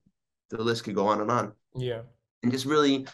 [0.50, 1.54] the list could go on and on.
[1.76, 2.02] Yeah.
[2.44, 3.08] And just really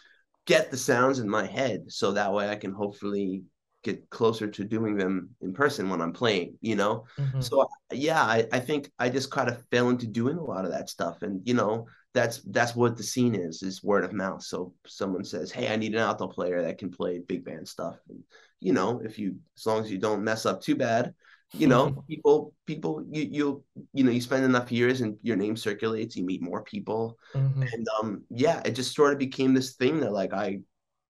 [0.46, 3.44] get the sounds in my head so that way i can hopefully
[3.84, 7.06] get closer to doing them in person when i'm playing you know?
[7.17, 7.41] Mm-hmm.
[7.41, 10.72] so yeah I, I think i just kind of fell into doing a lot of
[10.72, 11.22] that stuff.
[11.22, 14.44] And you know that's that's what the scene is is word of mouth.
[14.44, 17.98] So someone says hey i need an alto player that can play big band stuff.
[18.10, 18.24] And
[18.60, 21.13] you know if you as long as you don't mess up too bad
[21.54, 23.63] you know people people you you
[23.94, 27.17] you know you spend enough years and your name circulates you meet more people.
[27.34, 27.63] Mm-hmm.
[27.63, 30.60] and um yeah it just sort of became this thing that like i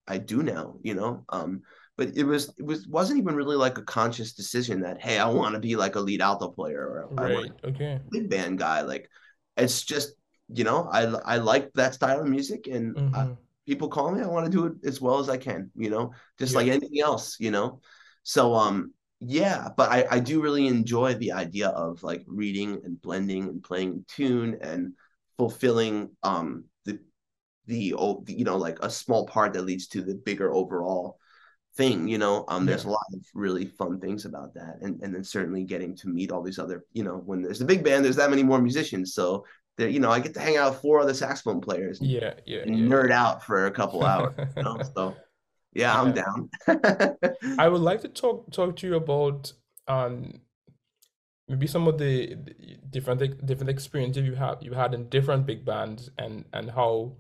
[0.07, 1.25] i do now you know?
[1.29, 1.62] Um
[2.01, 5.27] but it was it was wasn't even really like a conscious decision that hey i
[5.27, 7.51] want to be like a lead alto player or right.
[7.63, 9.09] okay big band guy like
[9.57, 10.13] it's just
[10.53, 13.15] you know, I I like that style of music, and mm-hmm.
[13.15, 13.29] I,
[13.65, 14.21] people call me.
[14.21, 15.71] I want to do it as well as I can.
[15.75, 16.59] You know, just yeah.
[16.59, 17.37] like anything else.
[17.39, 17.81] You know,
[18.23, 23.01] so um yeah, but I I do really enjoy the idea of like reading and
[23.01, 24.93] blending and playing tune and
[25.37, 26.99] fulfilling um the
[27.67, 31.17] the old you know like a small part that leads to the bigger overall
[31.81, 35.13] thing you know um there's a lot of really fun things about that and and
[35.13, 38.03] then certainly getting to meet all these other you know when there's a big band
[38.05, 39.43] there's that many more musicians so
[39.77, 41.99] that you know I get to hang out with four other saxophone players.
[42.01, 42.85] Yeah, yeah, and yeah.
[42.85, 44.35] nerd out for a couple hours.
[44.55, 44.79] you know?
[44.95, 45.15] So
[45.73, 46.49] yeah, I'm down.
[47.57, 49.53] I would like to talk talk to you about
[49.87, 50.41] um
[51.47, 52.35] maybe some of the,
[52.89, 57.13] different different experiences you have you had in different big bands and and how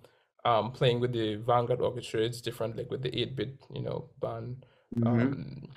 [0.45, 4.65] um playing with the Vanguard Orchestra It's different like with the 8-bit you know band.
[4.95, 5.07] Mm-hmm.
[5.07, 5.69] Um,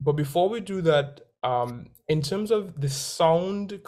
[0.00, 3.80] but before we do that, um, in terms of the sound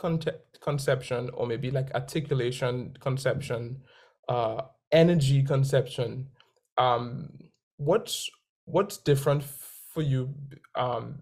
[0.61, 3.83] conception, or maybe like articulation conception,
[4.29, 6.29] uh, energy conception,
[6.79, 7.31] um,
[7.77, 8.29] what's
[8.65, 9.43] what's different
[9.93, 10.35] for you
[10.75, 11.21] um,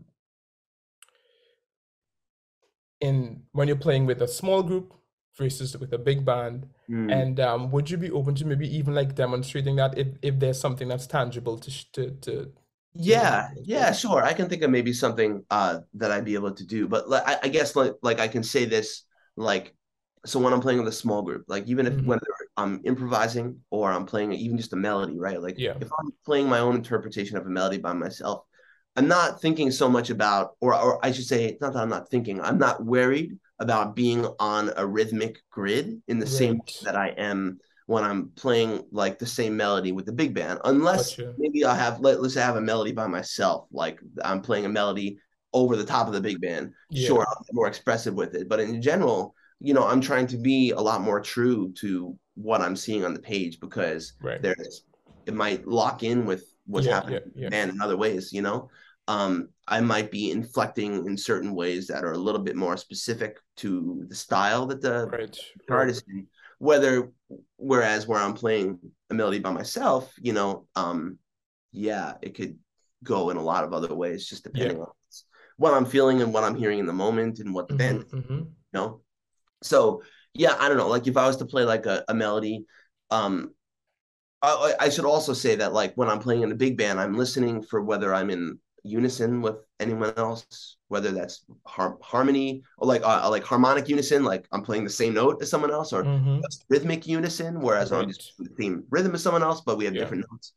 [3.01, 4.95] in when you're playing with a small group
[5.39, 6.69] versus with a big band?
[6.91, 7.13] Mm.
[7.13, 10.61] And um, would you be open to maybe even like demonstrating that if, if there's
[10.61, 12.53] something that's tangible to to to
[12.95, 16.67] yeah yeah sure i can think of maybe something uh that i'd be able to
[16.67, 19.05] do but I, I guess like like i can say this
[19.37, 19.75] like
[20.27, 22.07] so when i'm playing with a small group like even if mm-hmm.
[22.07, 25.75] whether i'm improvising or i'm playing even just a melody right like yeah.
[25.81, 28.43] if i'm playing my own interpretation of a melody by myself
[28.97, 32.11] i'm not thinking so much about or or i should say not that i'm not
[32.11, 36.35] thinking i'm not worried about being on a rhythmic grid in the right.
[36.35, 40.35] same way that i am when I'm playing like the same melody with the big
[40.35, 41.33] band, unless gotcha.
[41.39, 44.67] maybe I have let, let's say I have a melody by myself, like I'm playing
[44.67, 45.19] a melody
[45.55, 46.75] over the top of the big band.
[46.91, 47.07] Yeah.
[47.07, 50.73] Sure, I'm more expressive with it, but in general, you know, I'm trying to be
[50.73, 54.43] a lot more true to what I'm seeing on the page because right.
[54.43, 54.85] there's
[55.25, 57.65] it might lock in with what's yeah, happening yeah, yeah.
[57.65, 58.69] in other ways, you know.
[59.09, 63.39] Um, I might be inflecting in certain ways that are a little bit more specific
[63.57, 65.39] to the style that the right.
[65.69, 66.27] artist in
[66.59, 67.11] whether
[67.57, 68.79] whereas where I'm playing
[69.11, 71.19] a melody by myself, you know, um,
[71.73, 72.59] yeah, it could
[73.05, 74.83] go in a lot of other ways, just depending yeah.
[74.83, 74.91] on
[75.57, 78.05] what I'm feeling and what I'm hearing in the moment and what the mm-hmm, band,
[78.07, 78.35] mm-hmm.
[78.35, 79.01] you know.
[79.63, 80.03] So
[80.35, 80.89] yeah, I don't know.
[80.89, 82.67] Like if I was to play like a, a melody,
[83.11, 83.55] um,
[84.43, 87.17] I, I should also say that like when I'm playing in a big band, I'm
[87.17, 93.03] listening for whether I'm in unison with anyone else, whether that's har- harmony or like
[93.05, 96.41] uh, like harmonic unison, like I'm playing the same note as someone else, or mm-hmm.
[96.69, 98.03] rhythmic unison, whereas right.
[98.03, 100.01] I'm just the same rhythm as someone else, but we have yeah.
[100.03, 100.53] different notes.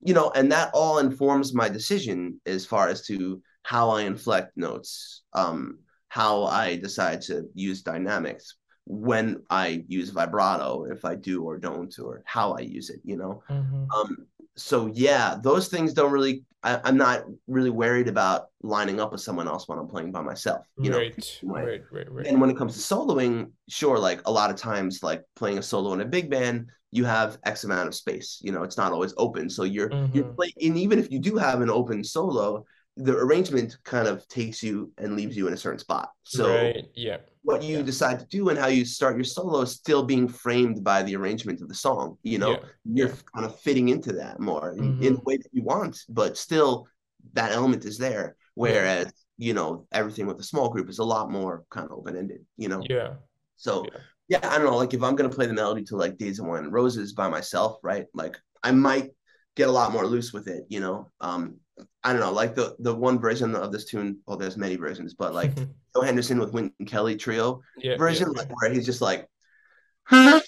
[0.00, 4.56] You know, and that all informs my decision as far as to how I inflect
[4.56, 11.42] notes, um, how I decide to use dynamics, when I use vibrato, if I do
[11.42, 13.42] or don't, or how I use it, you know.
[13.48, 13.90] Mm-hmm.
[13.90, 16.44] Um, so yeah, those things don't really.
[16.62, 20.22] I, am not really worried about lining up with someone else when I'm playing by
[20.22, 20.66] myself.
[20.78, 22.26] You know, right, right, right, right.
[22.26, 25.62] And when it comes to soloing, sure, like a lot of times, like playing a
[25.62, 28.40] solo in a big band, you have X amount of space.
[28.42, 30.16] You know, it's not always open, so you're mm-hmm.
[30.16, 30.54] you're playing.
[30.62, 32.64] And even if you do have an open solo,
[32.96, 36.10] the arrangement kind of takes you and leaves you in a certain spot.
[36.22, 36.84] So right.
[36.94, 37.82] yeah what you yeah.
[37.82, 41.14] decide to do and how you start your solo is still being framed by the
[41.14, 42.16] arrangement of the song.
[42.22, 42.58] You know, yeah.
[42.84, 43.14] you're yeah.
[43.34, 45.02] kind of fitting into that more mm-hmm.
[45.02, 46.88] in, the way that you want, but still
[47.34, 48.36] that element is there.
[48.54, 52.16] Whereas, you know, everything with a small group is a lot more kind of open
[52.16, 52.82] ended, you know?
[52.88, 53.14] Yeah.
[53.56, 53.84] So,
[54.28, 54.38] yeah.
[54.42, 54.76] I don't know.
[54.76, 57.12] Like, if I'm going to play the melody to like Days of Wine and Roses
[57.12, 58.06] by myself, right?
[58.14, 59.10] Like, I might
[59.56, 61.10] get a lot more loose with it, you know?
[61.20, 61.56] Um,
[62.02, 64.18] I don't know, like the the one version of this tune.
[64.26, 65.54] Well, there's many versions, but like
[65.94, 68.42] Joe Henderson with Wynton Kelly trio yeah, version, yeah.
[68.42, 69.28] Like, where he's just like,
[70.12, 70.42] you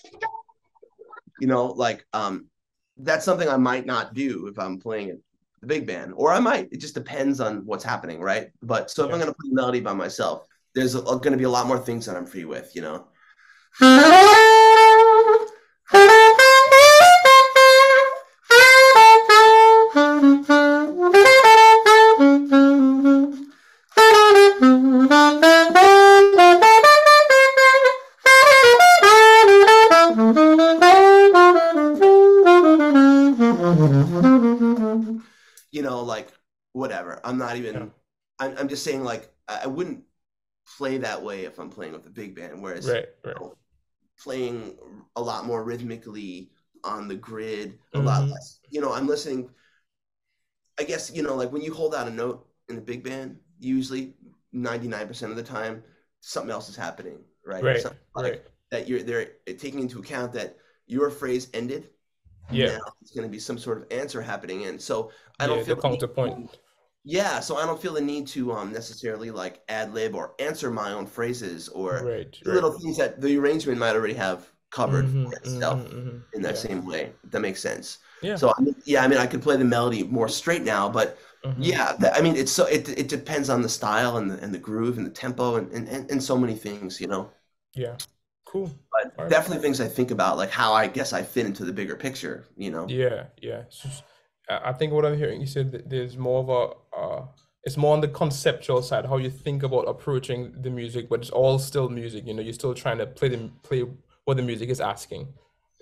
[1.40, 2.46] know, like um,
[2.96, 5.20] that's something I might not do if I'm playing it
[5.60, 6.68] the big band, or I might.
[6.70, 8.50] It just depends on what's happening, right?
[8.62, 11.50] But so if I'm gonna play the melody by myself, there's going to be a
[11.50, 13.08] lot more things that I'm free with, you know.
[37.58, 37.82] not even.
[37.82, 37.88] Yeah.
[38.38, 40.02] I'm, I'm just saying like I wouldn't
[40.76, 42.62] play that way if I'm playing with a big band.
[42.62, 43.34] Whereas right, right.
[43.34, 43.54] You know,
[44.22, 44.76] playing
[45.14, 46.50] a lot more rhythmically
[46.84, 48.06] on the grid, a mm-hmm.
[48.06, 48.60] lot less.
[48.70, 49.48] You know, I'm listening.
[50.78, 53.38] I guess you know, like when you hold out a note in a big band,
[53.58, 54.14] usually
[54.54, 55.82] 99% of the time,
[56.20, 57.62] something else is happening, right?
[57.62, 57.84] Right.
[58.14, 58.42] Like right.
[58.70, 61.88] that you're they're taking into account that your phrase ended.
[62.50, 62.66] Yeah.
[62.66, 65.64] Now it's going to be some sort of answer happening, and so I don't yeah,
[65.64, 66.50] feel the counterpoint
[67.08, 70.72] yeah, so I don't feel the need to um necessarily like ad lib or answer
[70.72, 72.82] my own phrases or right, little right.
[72.82, 76.18] things that the arrangement might already have covered mm-hmm, for itself mm-hmm, mm-hmm.
[76.34, 76.60] in that yeah.
[76.60, 77.12] same way.
[77.30, 77.98] that makes sense.
[78.22, 78.34] Yeah.
[78.34, 81.16] So I mean, yeah, I mean, I could play the melody more straight now, but
[81.44, 81.62] mm-hmm.
[81.62, 84.58] yeah, I mean, it's so it it depends on the style and the and the
[84.58, 87.30] groove and the tempo and and and, and so many things, you know.
[87.74, 87.96] Yeah.
[88.46, 88.70] Cool.
[88.90, 91.94] But definitely things I think about, like how I guess I fit into the bigger
[91.94, 92.86] picture, you know.
[92.88, 93.62] Yeah, yeah.
[94.48, 97.26] I think what I'm hearing you said there's more of a uh,
[97.64, 101.30] it's more on the conceptual side, how you think about approaching the music, but it's
[101.30, 102.24] all still music.
[102.26, 103.84] You know, you're still trying to play the play
[104.24, 105.34] what the music is asking.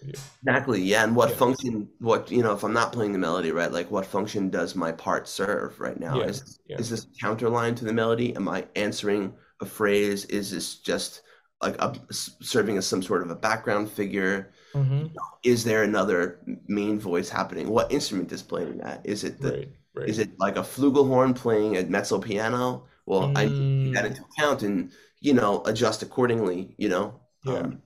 [0.03, 0.83] Exactly.
[0.83, 1.05] Yeah.
[1.05, 1.37] And what yeah.
[1.37, 3.73] function, what, you know, if I'm not playing the melody, right?
[3.73, 6.19] Like what function does my part serve right now?
[6.19, 6.27] Yeah.
[6.27, 8.35] Is, is this counter line to the melody?
[8.37, 10.25] Am I answering a phrase?
[10.27, 11.23] Is this just
[11.63, 14.53] like a, serving as some sort of a background figure?
[14.75, 15.07] Mm-hmm.
[15.45, 17.69] Is there another main voice happening?
[17.69, 19.01] What instrument is playing that?
[19.05, 20.09] Is it the, right, right.
[20.09, 22.87] is it like a flugelhorn playing a mezzo piano?
[23.07, 23.37] Well, mm.
[23.37, 27.21] I take that into account and, you know, adjust accordingly, you know?
[27.45, 27.59] Yeah.
[27.59, 27.83] Um,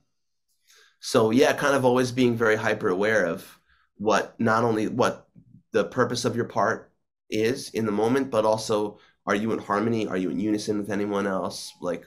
[0.99, 3.59] so yeah, kind of always being very hyper aware of
[3.97, 5.27] what not only what
[5.71, 6.91] the purpose of your part
[7.29, 10.07] is in the moment, but also are you in harmony?
[10.07, 11.71] Are you in unison with anyone else?
[11.81, 12.03] Like,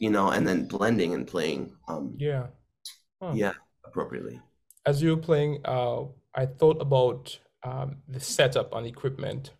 [0.00, 1.76] you know, and then blending and playing.
[1.86, 2.48] Um, yeah.
[3.22, 3.32] Huh.
[3.34, 3.52] Yeah,
[3.94, 4.40] appropriately.
[4.86, 6.02] As you were playing, uh,
[6.34, 9.52] I thought about um, the setup on equipment.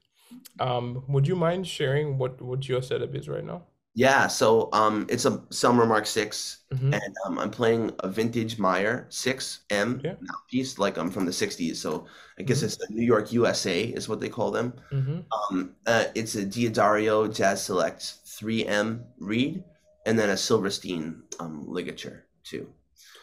[0.58, 3.62] Um, would you mind sharing what what your setup is right now?
[3.96, 6.94] Yeah, so um, it's a Selmer Mark 6 mm-hmm.
[6.94, 10.14] and um, I'm playing a vintage Meyer 6M yeah.
[10.20, 11.76] mouthpiece, like I'm from the 60s.
[11.76, 12.66] So I guess mm-hmm.
[12.66, 14.74] it's the New York USA is what they call them.
[14.90, 15.20] Mm-hmm.
[15.32, 19.62] Um, uh, it's a D'Addario Jazz Select 3M reed
[20.06, 22.66] and then a Silverstein um, ligature too.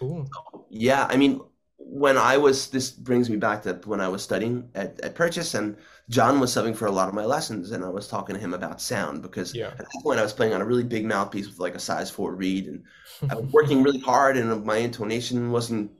[0.01, 0.27] Cool.
[0.69, 1.41] Yeah, I mean,
[1.77, 5.53] when I was, this brings me back to when I was studying at, at Purchase
[5.53, 5.77] and
[6.09, 8.53] Jon was subbing for a lot of my lessons and I was talking to him
[8.53, 9.67] about sound because yeah.
[9.67, 12.09] at that point I was playing on a really big mouthpiece with like a size
[12.09, 12.83] four reed and
[13.31, 15.91] I was working really hard and my intonation wasn't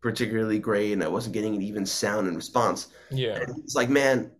[0.00, 2.88] particularly great and I wasn't getting an even sound and response.
[3.10, 3.38] Yeah.
[3.40, 4.30] it's like, man,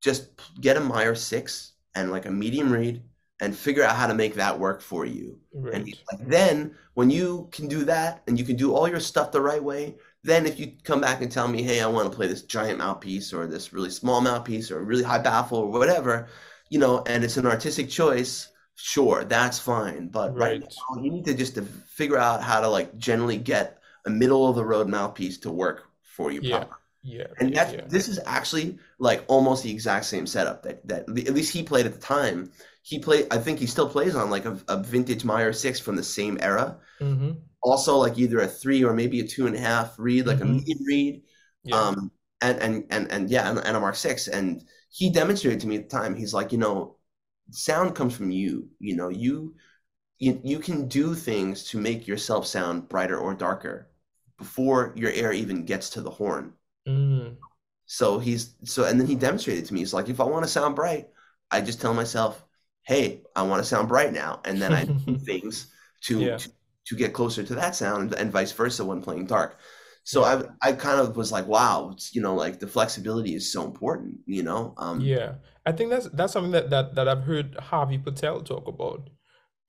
[0.00, 0.28] just
[0.60, 3.02] get a Meyer six and like a medium reed
[3.40, 5.38] and figure out how to make that work for you.
[5.54, 5.74] Right.
[5.74, 9.32] And like, then when you can do that and you can do all your stuff
[9.32, 12.14] the right way, then if you come back and tell me, hey, I want to
[12.14, 16.28] play this giant mouthpiece or this really small mouthpiece or really high baffle or whatever,
[16.68, 20.08] you know, and it's an artistic choice, sure, that's fine.
[20.08, 23.38] But right, right now, you need to just to figure out how to like generally
[23.38, 26.58] get a middle of the road mouthpiece to work for you yeah.
[26.58, 26.76] proper.
[27.02, 27.80] Yeah, and that's yeah.
[27.86, 31.86] this is actually like almost the exact same setup that that at least he played
[31.86, 32.52] at the time.
[32.82, 35.96] He played, I think he still plays on like a, a vintage Meyer six from
[35.96, 36.78] the same era.
[37.00, 40.38] Mm-hmm also like either a three or maybe a two and a half reed, like
[40.38, 40.48] mm-hmm.
[40.48, 41.22] a medium read
[41.64, 41.76] Yeah.
[41.76, 44.28] Um, and, and, and, and yeah, and, and a Mark six.
[44.28, 46.96] And he demonstrated to me at the time, he's like, you know,
[47.50, 49.54] sound comes from you, you know, you,
[50.18, 53.90] you, you can do things to make yourself sound brighter or darker
[54.38, 56.54] before your air even gets to the horn.
[56.88, 57.36] Mm.
[57.86, 60.50] So he's, so, and then he demonstrated to me, he's like, if I want to
[60.50, 61.08] sound bright,
[61.50, 62.42] I just tell myself,
[62.82, 64.40] Hey, I want to sound bright now.
[64.44, 65.68] And then I do things
[66.02, 66.36] to, yeah.
[66.38, 66.50] to
[66.86, 69.60] to get closer to that sound and vice versa when playing dark.
[70.02, 70.42] So yeah.
[70.62, 74.18] I I kind of was like, wow, you know, like the flexibility is so important,
[74.26, 74.74] you know.
[74.76, 78.66] Um, yeah, I think that's that's something that that that I've heard Harvey Pittel talk
[78.66, 79.10] about.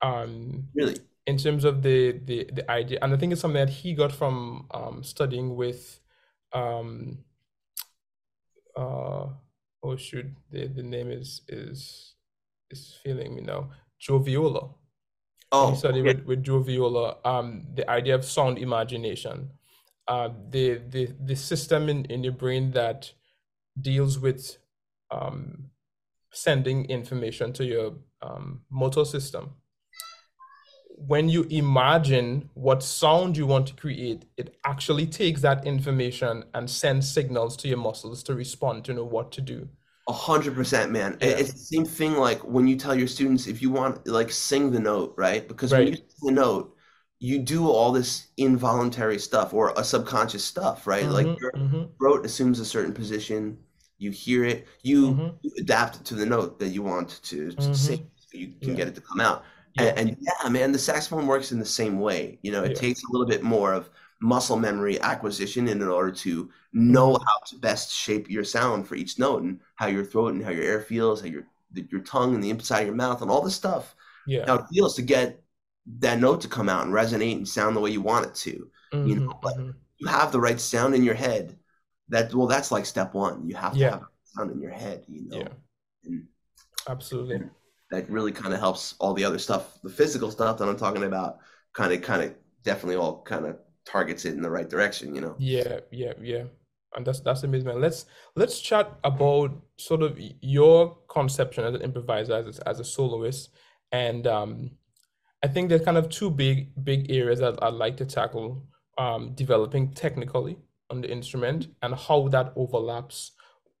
[0.00, 0.96] Um, really,
[1.26, 4.10] in terms of the the the idea, and I think it's something that he got
[4.10, 6.00] from um, studying with,
[6.52, 7.18] um,
[8.74, 9.26] uh,
[9.82, 12.11] oh shoot, the the name is is
[12.72, 14.70] is feeling me now, Joe Viola.
[15.52, 16.14] Oh, he studied okay.
[16.14, 19.50] with, with Joe Viola, um, the idea of sound imagination,
[20.08, 23.12] uh, the, the, the system in, in your brain that
[23.80, 24.56] deals with
[25.10, 25.70] um,
[26.32, 29.50] sending information to your um, motor system.
[30.96, 36.70] When you imagine what sound you want to create, it actually takes that information and
[36.70, 39.68] sends signals to your muscles to respond to know what to do.
[40.08, 41.16] A hundred percent, man.
[41.20, 41.28] Yeah.
[41.28, 44.72] It's the same thing like when you tell your students if you want like sing
[44.72, 45.46] the note, right?
[45.46, 45.84] Because right.
[45.84, 46.76] when you sing the note,
[47.20, 51.04] you do all this involuntary stuff or a subconscious stuff, right?
[51.04, 51.84] Mm-hmm, like your mm-hmm.
[51.96, 53.56] throat assumes a certain position,
[53.98, 55.36] you hear it, you, mm-hmm.
[55.42, 57.72] you adapt to the note that you want to, mm-hmm.
[57.72, 58.74] sing, so you can yeah.
[58.74, 59.44] get it to come out.
[59.74, 59.94] Yeah.
[59.96, 62.40] And, and, yeah, man, the saxophone works in the same way.
[62.42, 63.88] You know, it takes a little bit more of
[64.22, 69.18] muscle memory acquisition in order to know how to best shape your sound for each
[69.18, 72.44] note and how your throat and how your air feels, how your your tongue and
[72.44, 73.94] the inside of your mouth and all this stuff.
[74.26, 74.44] Yeah.
[74.46, 75.42] How it feels to get
[75.98, 78.70] that note to come out and resonate and sound the way you want it to.
[78.92, 79.70] Mm-hmm, you know, but mm-hmm.
[79.98, 81.58] you have the right sound in your head.
[82.08, 83.48] That well, that's like step one.
[83.48, 83.90] You have to yeah.
[83.90, 84.02] have
[84.36, 85.38] sound in your head, you know.
[85.38, 85.48] Yeah.
[86.04, 86.26] And,
[86.88, 87.36] Absolutely.
[87.36, 87.50] And
[87.90, 91.04] that really kind of helps all the other stuff, the physical stuff that I'm talking
[91.04, 91.38] about,
[91.72, 95.20] kind of kind of definitely all kind of targets it in the right direction, you
[95.20, 95.36] know.
[95.38, 96.44] Yeah, yeah, yeah.
[96.94, 97.68] And that's that's amazing.
[97.80, 98.06] Let's
[98.36, 103.50] let's chat about sort of your conception as an improviser, as a, as a soloist,
[103.92, 104.70] and um,
[105.42, 108.62] I think there's kind of two big big areas that I'd like to tackle:
[108.98, 110.58] um, developing technically
[110.90, 113.32] on the instrument and how that overlaps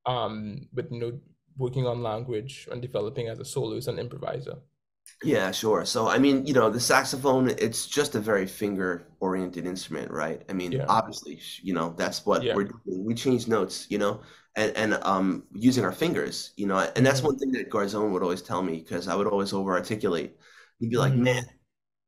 [0.06, 1.20] um, with you know
[1.58, 4.56] working on language and developing as a soloist and improviser.
[5.24, 5.84] Yeah, sure.
[5.84, 10.42] So, I mean, you know, the saxophone, it's just a very finger-oriented instrument, right?
[10.48, 10.88] I mean, Yeah.
[10.88, 12.52] obviously, you know, that's what Yeah.
[12.52, 13.04] we're doing.
[13.04, 14.22] We change notes, you know,
[14.56, 18.10] and and um using our fingers, you know, and that's hmm one thing that Garzone
[18.10, 20.36] would always tell me because I would always over-articulate.
[20.80, 21.44] He'd be like, hmm "Man,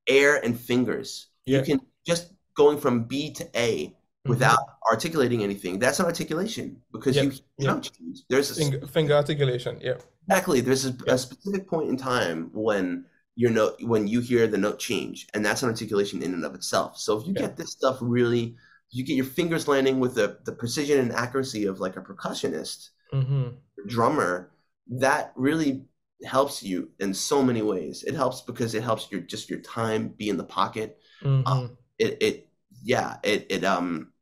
[0.09, 1.29] air and fingers.
[1.53, 1.65] You Yeah.
[1.65, 3.97] can just going from B to A
[4.27, 4.59] hmm without
[4.91, 5.79] articulating anything.
[5.81, 8.23] That's an articulation because you cannot change.
[8.31, 9.79] There's a Finger, finger articulation.
[9.81, 9.99] Yeah.
[10.29, 10.61] Exactly.
[10.61, 13.07] There's a, a specific point in time when
[13.37, 16.55] your note when you hear the note change, and that's an articulation in and of
[16.55, 16.99] itself.
[16.99, 17.47] So if you Yeah.
[17.47, 18.57] get this stuff really,
[18.91, 22.91] you get your fingers landing with the, the precision and accuracy of like a percussionist,
[23.13, 23.57] hmm
[23.87, 24.51] drummer,
[24.89, 25.85] that really
[26.25, 28.03] helps you in so many ways.
[28.07, 30.99] It helps because it helps your just your time be in the pocket.
[31.23, 32.49] hmm Um, it it
[32.83, 34.13] yeah, it it um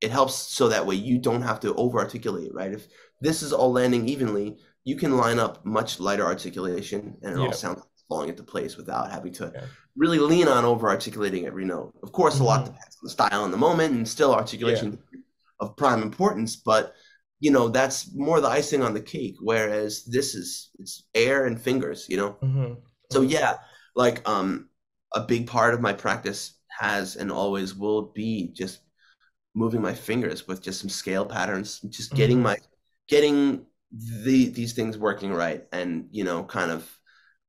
[0.00, 2.72] it helps so that way you don't have to over articulate, right?
[2.72, 2.88] If
[3.20, 7.52] this is all landing evenly, you can line up much lighter articulation and it all
[7.52, 7.54] Yeah.
[7.54, 9.66] sounds falling into place without having to Yeah.
[9.96, 11.92] really lean on over articulating every note.
[12.02, 14.86] Of course, a lot hmm depends on the style and the moment and still Yeah.
[14.86, 14.98] articulation
[15.60, 16.94] of prime importance, but
[17.40, 19.36] you know, that's more the icing on the cake.
[19.40, 22.36] Whereas this is it's air and fingers, you know.
[22.40, 22.74] hmm
[23.12, 23.58] So hmm yeah,
[23.96, 24.68] like um
[25.14, 28.80] a big part of my practice has and always will be just
[29.54, 32.56] moving my fingers with just some scale patterns, just getting hmm my
[33.08, 33.66] getting
[34.24, 36.88] the these things working right and you know kind of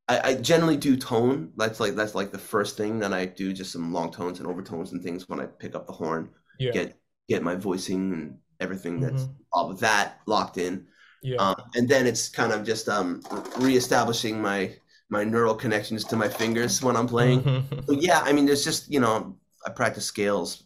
[0.08, 1.54] I, I generally do tone.
[1.58, 4.48] That's like that's like the first thing that I do, just some long tones and
[4.50, 6.74] overtones and things when I pick up the horn, Yeah.
[6.74, 10.88] get get my voicing and everything that's hmm all of that locked in.
[11.22, 11.40] Yeah.
[11.40, 13.22] Um, and then it's kind of just um,
[13.60, 14.76] reestablishing my
[15.10, 17.50] my neural connections to my fingers when I'm playing.
[17.88, 20.65] hmm yeah, I mean, there's just you know, I practice scales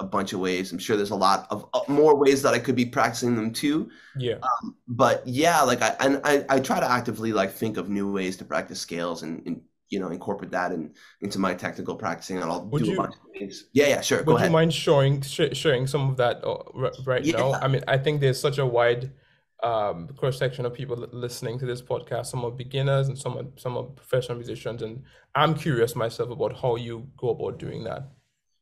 [0.00, 0.72] a bunch of ways.
[0.72, 3.52] I'm sure there's a lot of uh, more ways that I could be practicing them
[3.52, 3.90] too.
[4.16, 4.38] Yeah.
[4.86, 8.36] But yeah, like I and I, I try to actively like think of new ways
[8.38, 12.36] to practice scales and, and you know incorporate that in, into my technical practicing.
[12.36, 13.64] And I'll Would do a you bunch of things.
[13.72, 14.22] Yeah, yeah, sure.
[14.22, 14.52] Go would you ahead.
[14.52, 16.62] mind showing sh sharing some of that uh,
[17.04, 17.54] right now?
[17.54, 19.10] I mean, I think there's such a wide
[19.64, 22.26] um, cross section of people listening to this podcast.
[22.26, 25.02] Some are beginners and some are some are professional musicians, and
[25.34, 28.12] I'm curious myself about how you go about doing that.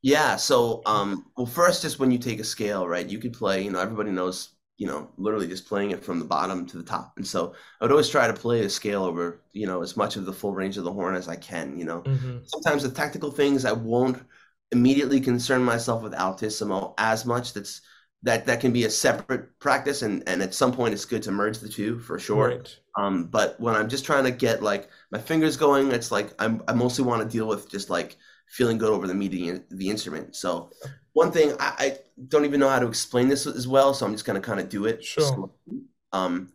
[0.07, 0.37] Yeah.
[0.37, 3.63] So um, well, first, just when you take a scale, right, you could play.
[3.63, 4.51] You know, everybody knows.
[4.79, 7.15] You know, literally just playing it from the bottom to the top.
[7.17, 10.17] And so I would always try to play a scale over, you know, as much
[10.17, 11.79] of the full range of the horn as I can.
[11.79, 14.23] You know, hmm sometimes the technical things I won't
[14.73, 17.55] immediately concern myself with altissimo as much.
[17.55, 17.81] That's
[18.23, 21.33] that that can be a separate practice, and and at some point it's good to
[21.33, 22.59] merge the two for sure.
[22.59, 22.79] Right.
[22.99, 26.63] Um, but when I'm just trying to get like my fingers going, it's like I'm
[26.69, 28.17] I mostly want to deal with just like
[28.49, 30.37] feeling good over the meeting the instrument.
[30.37, 30.71] So
[31.13, 34.13] one thing I, I don't even know how to explain this as well, so I'm
[34.13, 35.05] just gonna kind of do it.
[35.05, 35.25] Sure.
[35.25, 35.53] So,
[36.13, 36.53] um,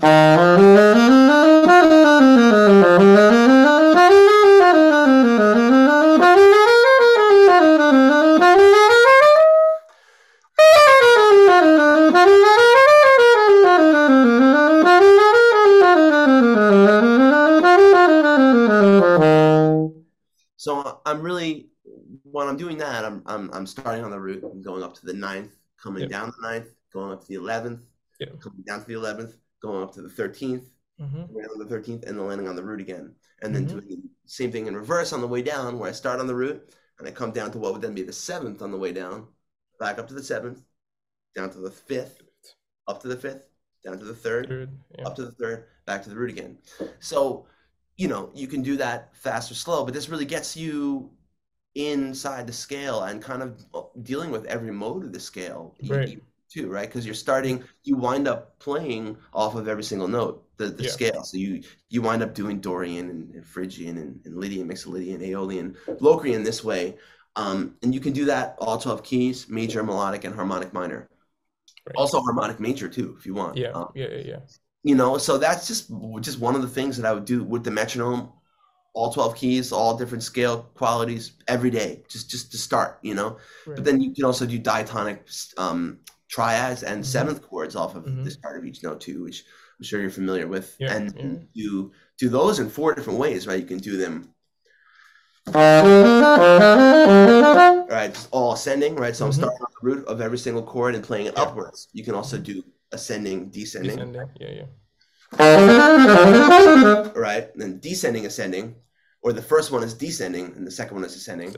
[22.38, 25.06] when I'm doing that, I'm I'm I'm starting on the root and going up to
[25.06, 26.10] the ninth, coming Yep.
[26.10, 27.80] down the ninth, going up to the eleventh,
[28.20, 28.40] Yep.
[28.40, 32.04] coming down to the eleventh, going up to the thirteenth, hmm coming down the thirteenth,
[32.04, 34.76] and then landing on the root again, and then hmm doing the same thing in
[34.76, 37.52] reverse on the way down, where I start on the root and I come down
[37.52, 39.28] to what would then be the seventh on the way down,
[39.78, 40.62] back up to the seventh,
[41.34, 42.22] down to the fifth,
[42.86, 43.48] up to the fifth,
[43.84, 44.70] down to the third, Good.
[44.98, 45.06] Yeah.
[45.06, 46.58] up to the third, back to the root again.
[47.00, 47.46] So,
[47.96, 51.10] you know, you can do that fast or slow, but this really gets you
[51.78, 56.20] inside the scale and kind of uh, dealing with every mode of the scale Right.
[56.50, 56.88] too, right?
[56.88, 60.90] Because you're starting, you wind up playing off of every single note, the, the Yeah.
[60.90, 61.22] scale.
[61.22, 65.76] So you you wind up doing Dorian and, and Phrygian and, and Lydian, Mixolydian, Aeolian,
[66.00, 66.96] Locrian this way.
[67.36, 71.08] Um, and you can do that all 12 keys, major, melodic, and harmonic minor.
[71.86, 71.94] Right.
[71.96, 73.56] Also harmonic major too, if you want.
[73.56, 73.68] Yeah.
[73.70, 74.08] Um, Yeah.
[74.10, 74.22] Yeah.
[74.32, 74.40] Yeah.
[74.84, 77.62] you know so that's just just one of the things that i would do with
[77.64, 78.30] the metronome
[78.98, 83.30] all 12 keys all different scale qualities every day just just to start you know
[83.76, 85.18] but then you can also do diatonic
[85.56, 85.80] um
[86.28, 87.06] triads and Mhm.
[87.06, 88.24] seventh chords off of Mhm.
[88.24, 89.38] the start of each note too which
[89.78, 91.36] i'm sure you're familiar with Yeah, and yeah.
[91.54, 91.92] do
[92.22, 94.14] do those in four different ways right you can do them
[97.96, 99.40] right just all ascending right so i'm Mhm.
[99.42, 101.44] starting on the root of every single chord and playing it Yeah.
[101.44, 102.56] upwards you can also do
[102.92, 104.28] ascending descending Descending.
[104.40, 104.52] Yeah.
[104.58, 104.68] Yeah.
[107.26, 107.44] right?
[107.52, 108.66] And then descending, ascending,
[109.22, 111.54] or the first one is descending and the second one is ascending,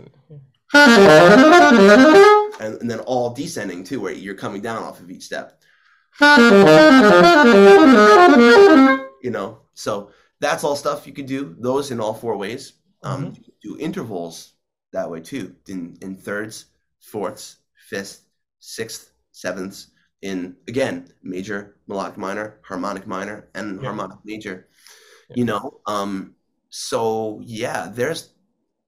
[2.61, 5.61] and, and then all descending too, where you're coming down off of each step.
[9.23, 12.75] You know, so that's all stuff you could do those in all four ways.
[13.03, 13.43] Um, mm-hmm.
[13.63, 14.55] do intervals
[14.93, 16.67] that way too in in thirds,
[17.01, 17.57] fourths,
[17.89, 18.23] fifths,
[18.59, 19.89] sixth, sevenths.
[20.23, 23.87] In again, major, melodic minor, harmonic minor, and yeah.
[23.87, 24.69] harmonic major.
[25.31, 25.37] Yeah.
[25.37, 26.35] You know, um,
[26.71, 28.33] so yeah, there's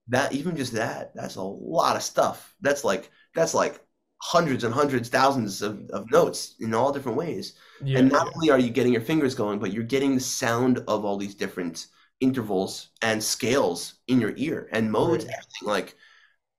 [0.08, 0.32] that.
[0.32, 2.54] Even just that, that's a lot of stuff.
[2.60, 3.80] That's like that's like
[4.22, 7.54] hundreds and hundreds, thousands of, of notes in all different ways.
[7.84, 8.32] Yeah, and not yeah.
[8.36, 11.34] only are you getting your fingers going, but you're getting the sound of all these
[11.34, 11.86] different
[12.20, 15.34] intervals and scales in your ear and modes, right.
[15.34, 15.68] everything.
[15.68, 15.96] Like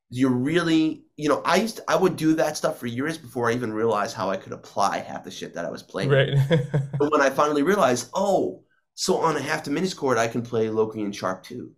[0.10, 3.50] you're really, you know, I used to, I would do that stuff for years before
[3.50, 6.10] I even realized how I could apply half the shit that I was playing.
[6.10, 6.38] Right.
[7.00, 8.63] but when I finally realized, oh,
[8.96, 11.72] so on a half diminished chord, I can play Locrian sharp two,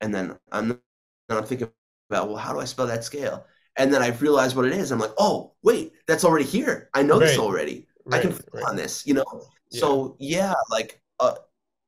[0.00, 1.70] and then I'm, then I'm thinking
[2.10, 3.44] about, well, how do I spell that scale?
[3.78, 4.90] and then I realized what it is.
[4.90, 6.90] I'm like, oh, wait, that's already here.
[6.92, 7.28] I know right.
[7.28, 7.86] this already.
[8.04, 8.18] Right.
[8.18, 8.64] I can right.
[8.64, 9.24] on this, you know.
[9.70, 9.80] Yeah.
[9.80, 11.34] So yeah, like uh,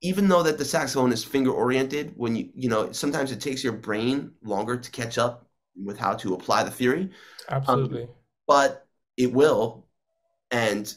[0.01, 3.65] even though that the saxophone is finger oriented, when you you know sometimes it takes
[3.65, 7.11] your brain longer to catch up with how to apply the theory.
[7.49, 8.05] Absolutely.
[8.05, 8.09] Um,
[8.47, 9.87] but it will,
[10.51, 10.95] and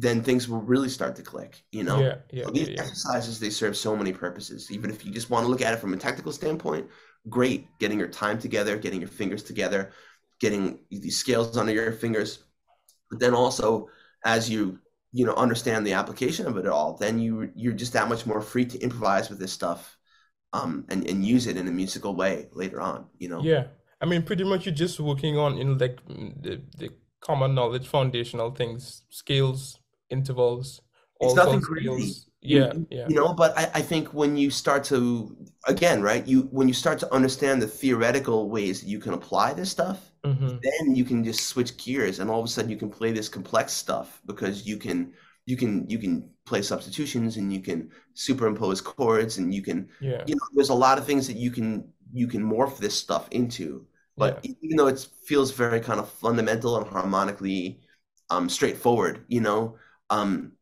[0.00, 1.62] then things will really start to click.
[1.72, 2.00] You know.
[2.00, 2.16] Yeah.
[2.30, 2.44] Yeah.
[2.44, 4.70] So these yeah, exercises they serve so many purposes.
[4.70, 6.86] Even if you just want to look at it from a technical standpoint,
[7.28, 7.66] great.
[7.78, 9.92] Getting your time together, getting your fingers together
[10.40, 12.44] getting these scales under your fingers.
[13.10, 13.88] But then also,
[14.24, 14.78] as you
[15.12, 18.40] you know understand the application of it all, then you you're just that much more
[18.40, 19.96] free to improvise with this stuff,
[20.52, 23.06] um, and and use it in a musical way later on.
[23.18, 23.42] You know.
[23.42, 23.68] Yeah,
[24.00, 26.90] I mean, pretty much you're just working on you know like the the
[27.20, 29.80] common knowledge, foundational things, scales,
[30.10, 30.80] intervals.
[31.20, 34.84] It's nothing crazy yeah you, yeah you know but I, I think when you start
[34.84, 35.36] to
[35.66, 39.54] again right you when you start to understand the theoretical ways that you can apply
[39.54, 40.58] this stuff mm-hmm.
[40.62, 43.28] then you can just switch gears and all of a sudden you can play this
[43.28, 45.12] complex stuff because you can
[45.46, 50.22] you can you can play substitutions and you can superimpose chords and you can yeah
[50.26, 53.26] you know there's a lot of things that you can you can morph this stuff
[53.32, 53.84] into
[54.16, 54.52] but yeah.
[54.62, 57.80] even though it feels very kind of fundamental and harmonically
[58.30, 59.76] um straightforward you know
[60.10, 60.52] um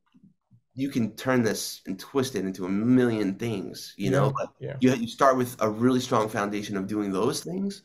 [0.77, 4.31] you can turn this and twist it into a million things, you know.
[4.37, 4.77] But yeah.
[4.81, 7.83] you you start with a really strong foundation of doing those things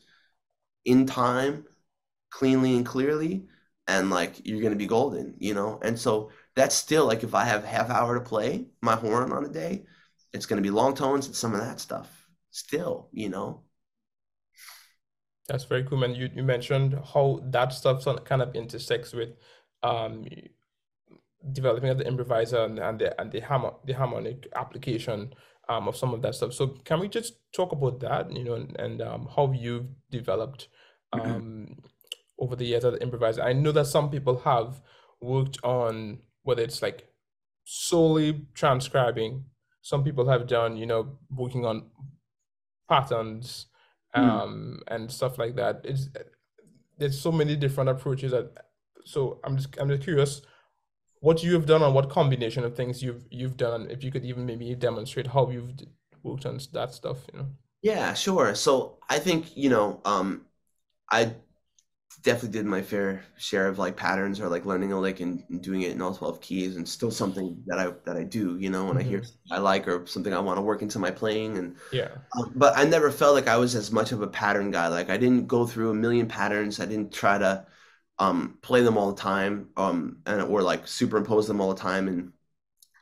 [0.84, 1.64] in time,
[2.30, 3.46] cleanly and clearly,
[3.88, 5.80] and like you're gonna be golden, you know.
[5.82, 9.46] And so that's still like if I have half hour to play my horn on
[9.46, 9.84] a day,
[10.34, 12.28] it's gonna be long tones and some of that stuff.
[12.50, 13.62] Still, you know.
[15.48, 16.14] That's very cool, man.
[16.14, 19.30] You you mentioned how that stuff kind of intersects with
[19.82, 20.26] um
[21.50, 25.34] developing of the improviser and, and the and the hammer the harmonic application
[25.68, 26.52] um, of some of that stuff.
[26.52, 30.68] So can we just talk about that, you know, and, and um, how you've developed
[31.14, 31.30] mm-hmm.
[31.30, 31.72] um, mm-hmm.
[32.38, 33.42] over the years as an improviser?
[33.42, 34.80] I know that some people have
[35.20, 37.08] worked on whether it's like
[37.64, 39.44] solely transcribing.
[39.82, 41.86] Some people have done, you know, working on
[42.88, 43.66] patterns
[44.14, 44.22] mm.
[44.22, 44.94] um, mm.
[44.94, 45.80] and stuff like that.
[45.84, 46.08] It's
[46.98, 48.32] there's so many different approaches.
[48.32, 48.52] That,
[49.04, 50.42] so I'm just I'm just curious
[51.22, 54.24] what you have done and what combination of things you've you've done if you could
[54.24, 55.72] even maybe demonstrate how you've
[56.24, 57.46] worked on that stuff you know
[57.80, 60.42] yeah sure so i think you know um
[61.10, 61.32] i
[62.22, 65.82] definitely did my fair share of like patterns or like learning a lick and, doing
[65.82, 68.84] it in all 12 keys and still something that i that i do you know
[68.84, 69.06] when mm-hmm.
[69.06, 69.52] i hear mm-hmm.
[69.52, 72.76] i like or something i want to work into my playing and yeah um, but
[72.76, 75.46] i never felt like i was as much of a pattern guy like i didn't
[75.46, 77.64] go through a million patterns i didn't try to
[78.18, 82.08] um, play them all the time, um, and or like superimpose them all the time
[82.08, 82.32] in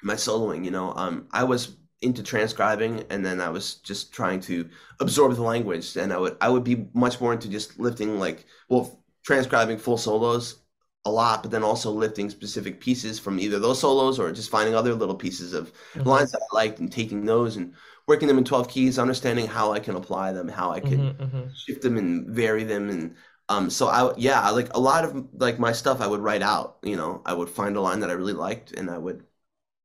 [0.03, 0.65] my soloing.
[0.65, 4.69] You know, um, I was into transcribing, and then I was just trying to
[5.01, 8.47] absorb the language, and I would I would be much more into just lifting like
[8.69, 10.61] well transcribing full solos
[11.07, 14.75] a lot, but then also lifting specific pieces from either those solos or just finding
[14.75, 16.07] other little pieces of mm-hmm.
[16.07, 17.75] lines that I liked and taking those and
[18.07, 21.23] working them in 12 keys, understanding how I can apply them, how I can mm-hmm,
[21.23, 21.49] mm-hmm.
[21.55, 23.15] shift them and vary them and
[23.51, 26.79] um, so I yeah, like a lot of like my stuff I would write out.
[26.85, 29.25] You know, I would find a line that I really liked, and I would,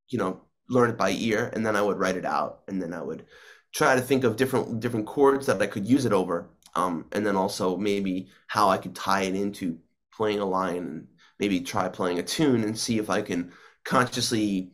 [0.09, 2.93] you know, learn it by ear, and then I would write it out, and then
[2.93, 3.25] I would
[3.73, 7.25] try to think of different different chords that I could use it over, um, and
[7.25, 9.79] then also maybe how I could tie it into
[10.13, 11.07] playing a line, and
[11.39, 13.53] maybe try playing a tune and see if I can
[13.85, 14.71] consciously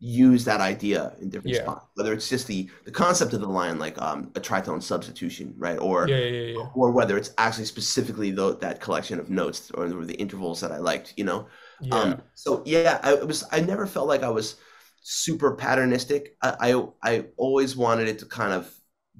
[0.00, 1.62] use that idea in different yeah.
[1.62, 1.86] spots.
[1.94, 5.78] Whether it's just the the concept of the line, like um, a tritone substitution, right?
[5.78, 6.66] Or yeah, yeah, yeah.
[6.74, 10.78] or whether it's actually specifically the, that collection of notes or, the intervals that I
[10.78, 11.46] liked, you know.
[11.82, 11.94] Yeah.
[11.94, 13.44] Um, so yeah, I was.
[13.52, 14.56] I never felt like I was
[15.02, 16.28] super patternistic.
[16.42, 18.74] I I, I always wanted it to kind of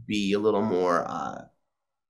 [0.06, 1.42] be a little more uh,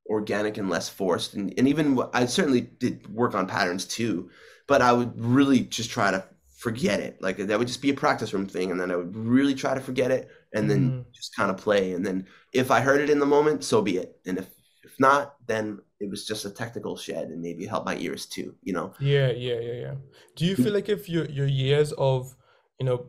[0.08, 1.34] organic and less forced.
[1.34, 4.30] And and even I certainly did work on patterns too,
[4.68, 6.24] but I would really just try to
[6.60, 7.16] forget it.
[7.22, 9.74] Like that would just be a practice room thing, and then I would really try
[9.74, 11.04] to forget it, and then mm.
[11.12, 11.94] just kind of play.
[11.94, 14.20] And then if I heard it in the moment, so be it.
[14.26, 14.46] And if
[14.84, 18.54] if not, then it was just a technical shed, and maybe help my ears too.
[18.62, 18.92] You know?
[19.00, 19.94] Yeah, yeah, yeah, yeah.
[20.36, 22.36] Do you feel like if your your years of
[22.78, 23.06] you know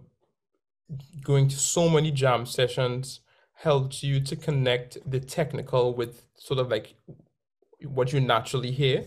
[1.21, 3.19] going to so many jam sessions
[3.53, 6.95] helped you to connect the technical with sort of like
[7.83, 9.05] what you naturally hear?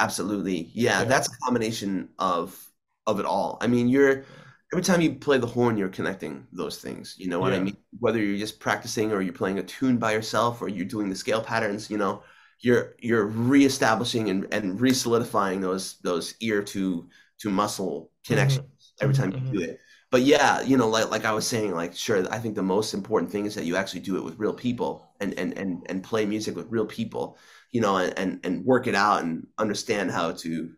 [0.00, 0.70] Absolutely.
[0.74, 2.73] Yeah, yeah, that's a combination of
[3.06, 3.58] of it all.
[3.60, 4.24] I mean, you're
[4.72, 7.14] every time you play the horn, you're connecting those things.
[7.18, 7.58] You know what yeah.
[7.58, 7.76] I mean?
[8.00, 11.14] Whether you're just practicing or you're playing a tune by yourself or you're doing the
[11.14, 12.22] scale patterns, you know,
[12.60, 19.04] you're you're reestablishing and, and re-solidifying those those ear to to muscle connections mm-hmm.
[19.04, 19.54] every time mm-hmm.
[19.54, 19.80] you do it.
[20.10, 22.94] But yeah, you know, like like I was saying, like sure, I think the most
[22.94, 26.02] important thing is that you actually do it with real people and and and and
[26.02, 27.38] play music with real people,
[27.70, 30.70] you know, and and, and work it out and understand how to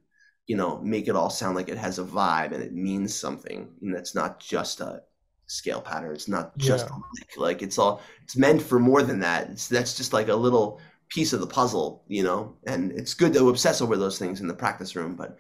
[0.47, 3.69] you know, make it all sound like it has a vibe and it means something.
[3.83, 5.03] And it's not just a
[5.47, 6.15] scale pattern.
[6.15, 6.95] It's not just yeah.
[6.95, 9.51] like, like it's all it's meant for more than that.
[9.51, 12.57] It's that's just like a little piece of the puzzle, you know.
[12.67, 15.39] And it's good to obsess over those things in the practice room, but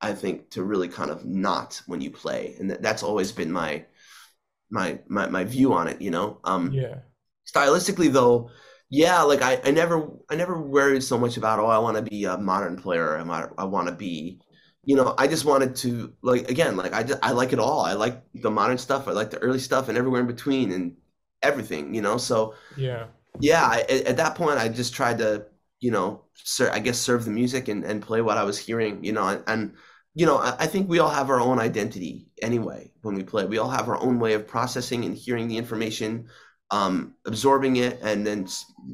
[0.00, 3.52] I think to really kind of not when you play, and that, that's always been
[3.52, 3.84] my
[4.70, 6.40] my my my view on it, you know.
[6.44, 7.00] Um, yeah.
[7.46, 8.50] Stylistically, though,
[8.88, 12.02] yeah, like I, I never I never worried so much about oh I want to
[12.02, 14.40] be a modern player I, I want to be
[14.86, 17.80] you know, I just wanted to like again, like I just, I like it all.
[17.80, 19.08] I like the modern stuff.
[19.08, 20.96] I like the early stuff, and everywhere in between, and
[21.42, 21.92] everything.
[21.94, 23.08] You know, so yeah,
[23.40, 23.64] yeah.
[23.64, 25.46] I, at that point, I just tried to,
[25.80, 29.02] you know, ser- I guess serve the music and, and play what I was hearing.
[29.04, 29.74] You know, and, and
[30.14, 33.44] you know, I, I think we all have our own identity anyway when we play.
[33.44, 36.28] We all have our own way of processing and hearing the information,
[36.70, 38.46] um, absorbing it, and then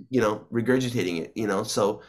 [0.09, 1.33] you know, regurgitating it.
[1.35, 2.01] You know, so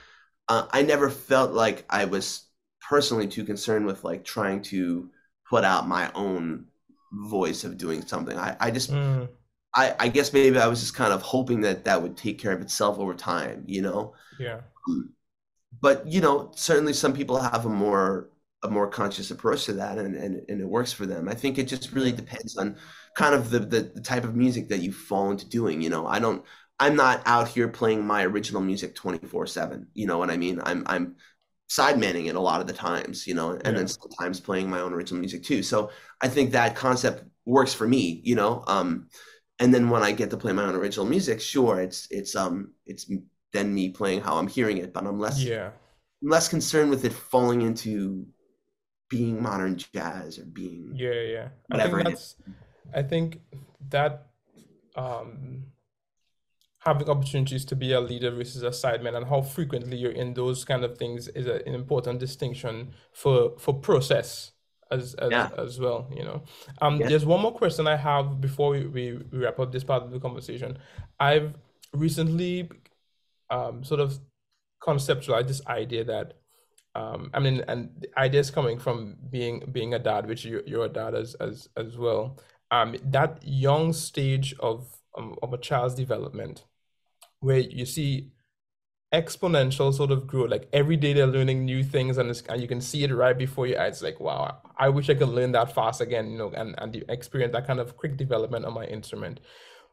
[0.47, 2.45] uh, I never felt like I was
[2.93, 5.09] personally too concerned with like trying to
[5.49, 6.63] put out my own
[7.11, 8.37] voice of doing something.
[8.37, 9.27] I, I just, mm.
[9.73, 12.51] I, I guess maybe I was just kind of hoping that that would take care
[12.51, 14.13] of itself over time, you know?
[14.39, 14.59] Yeah.
[15.81, 18.29] But, you know, certainly some people have a more,
[18.61, 21.27] a more conscious approach to that and, and, and it works for them.
[21.27, 22.77] I think it just really depends on
[23.17, 26.05] kind of the, the, the type of music that you fall into doing, you know,
[26.05, 26.45] I don't,
[26.79, 29.87] I'm not out here playing my original music 24 seven.
[29.95, 30.61] You know what I mean?
[30.63, 31.15] I'm, I'm,
[31.73, 33.71] side manning it a lot of the times, you know, and yeah.
[33.71, 35.63] then sometimes playing my own original music too.
[35.63, 35.89] So
[36.21, 38.63] I think that concept works for me, you know.
[38.67, 39.07] Um,
[39.57, 42.73] and then when I get to play my own original music, sure, it's it's um
[42.85, 43.11] it's
[43.53, 45.71] then me playing how I'm hearing it, but I'm less yeah
[46.21, 48.27] I'm less concerned with it falling into
[49.09, 51.47] being modern jazz or being yeah yeah.
[51.67, 52.35] Whatever I think that's
[52.93, 53.41] I think
[53.89, 54.27] that
[54.95, 55.65] um
[56.85, 60.65] having opportunities to be a leader versus a sideman and how frequently you're in those
[60.65, 64.51] kind of things is a, an important distinction for for process
[64.91, 65.49] as as, yeah.
[65.57, 66.43] as well you know
[66.81, 67.07] um yeah.
[67.07, 70.19] there's one more question i have before we, we wrap up this part of the
[70.19, 70.77] conversation
[71.19, 71.53] i've
[71.93, 72.69] recently
[73.49, 74.19] um sort of
[74.81, 76.33] conceptualized this idea that
[76.95, 80.61] um i mean and the idea is coming from being being a dad which you,
[80.65, 82.37] you're a dad as as as well
[82.71, 84.85] um that young stage of
[85.17, 86.65] um, of a child's development
[87.43, 88.31] where you see
[89.13, 90.49] exponential sort of growth.
[90.49, 93.67] Like every day they're learning new things, and, and you can see it right before
[93.67, 94.01] your eyes.
[94.01, 97.53] Like, wow, I wish I could learn that fast again, you know, and and experience
[97.53, 99.39] that kind of quick development on my instrument.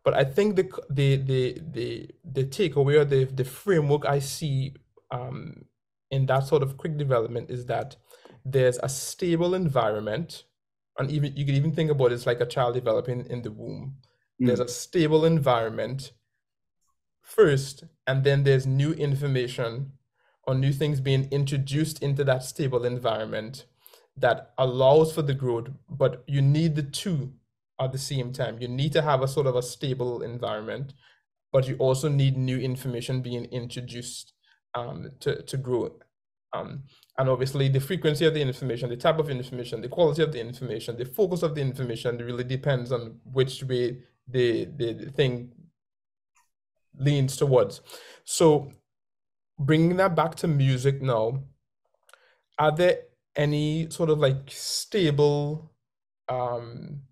[0.05, 4.75] But I think the the the the the takeaway or the the framework I see
[5.11, 5.67] um,
[6.11, 7.97] in that sort of quick development is that
[8.45, 10.45] there's a stable environment,
[10.99, 13.51] and even you can even think about it as like a child developing in the
[13.51, 13.97] womb.
[14.41, 14.47] Mm.
[14.47, 16.13] There's a stable environment
[17.31, 19.93] first, and then there's new information
[20.45, 23.67] or new things being introduced into that stable environment
[24.17, 27.33] that allows for the growth, but you need the two
[27.81, 28.59] at the same time.
[28.61, 30.93] You need to have a sort of a stable environment,
[31.53, 34.35] but you also need new information being introduced
[34.75, 35.91] um, to, to grow.
[36.53, 36.83] Um,
[37.17, 40.41] and obviously, the frequency of the information, the type of information, the quality of the
[40.41, 45.53] information, the focus of the information really depends on which way the, the, the thing
[47.01, 47.81] leans towards.
[48.25, 48.73] So,
[49.59, 51.43] bringing that back to music now,
[52.59, 52.99] are there
[53.37, 55.73] any sort of like stable
[56.29, 57.03] um,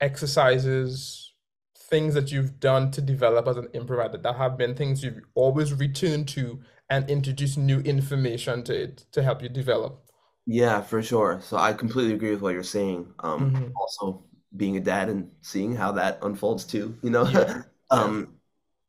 [0.00, 1.32] exercises,
[1.76, 5.72] things that you've done to develop as an improviser that have been things you've always
[5.72, 10.04] returned to and introduce new information to it to help you develop?
[10.46, 11.40] Yeah, for sure.
[11.42, 13.06] So I completely agree with what you're saying.
[13.20, 13.68] Um, mm-hmm.
[13.76, 14.24] Also,
[14.56, 17.26] being a dad and seeing how that unfolds too, you know.
[17.28, 17.62] Yeah.
[17.90, 18.34] um,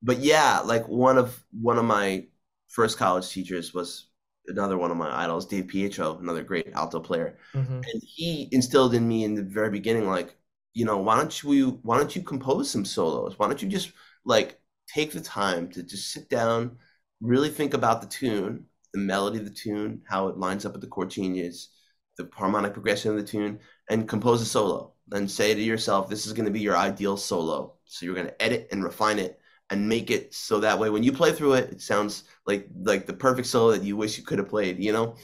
[0.01, 2.25] but yeah, like one of one of my
[2.67, 4.07] first college teachers was
[4.47, 7.75] another one of my idols, Dave Pietro, another great alto player, mm-hmm.
[7.75, 10.35] and he instilled in me in the very beginning, like,
[10.73, 13.37] you know, why don't you why don't you compose some solos?
[13.37, 13.91] Why don't you just
[14.25, 16.77] like take the time to just sit down,
[17.21, 20.81] really think about the tune, the melody of the tune, how it lines up with
[20.81, 21.69] the chord changes,
[22.17, 23.59] the harmonic progression of the tune,
[23.91, 24.93] and compose a solo.
[25.11, 27.75] And say to yourself, this is going to be your ideal solo.
[27.85, 29.39] So you're going to edit and refine it
[29.69, 33.05] and make it so that way when you play through it, it sounds like like
[33.05, 34.79] the perfect solo that you wish you could have played.
[34.79, 35.15] You know,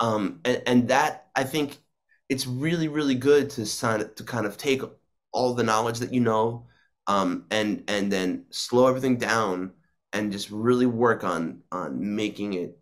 [0.00, 1.78] um, and, and that I think
[2.28, 4.82] it's really really good to sign to kind of take
[5.32, 6.66] all the knowledge that you know
[7.08, 9.72] um, and and then slow everything down
[10.12, 12.78] and just really work on on making it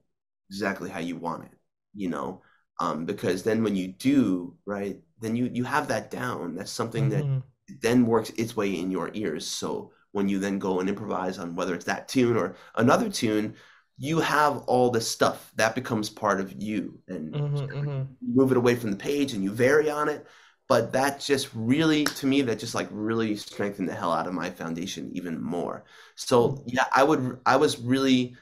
[0.51, 1.59] exactly how you want it
[1.95, 2.43] you know
[2.81, 7.11] um, because then when you do right then you you have that down that's something
[7.11, 7.35] mm-hmm.
[7.37, 11.39] that then works its way in your ears so when you then go and improvise
[11.39, 13.55] on whether it's that tune or another tune
[13.99, 18.03] you have all this stuff that becomes part of you and mm-hmm, mm-hmm.
[18.35, 20.27] move it away from the page and you vary on it
[20.69, 24.35] but that just really to me that just like really strengthened the hell out of
[24.35, 26.63] my foundation even more so mm-hmm.
[26.67, 28.37] yeah i would i was really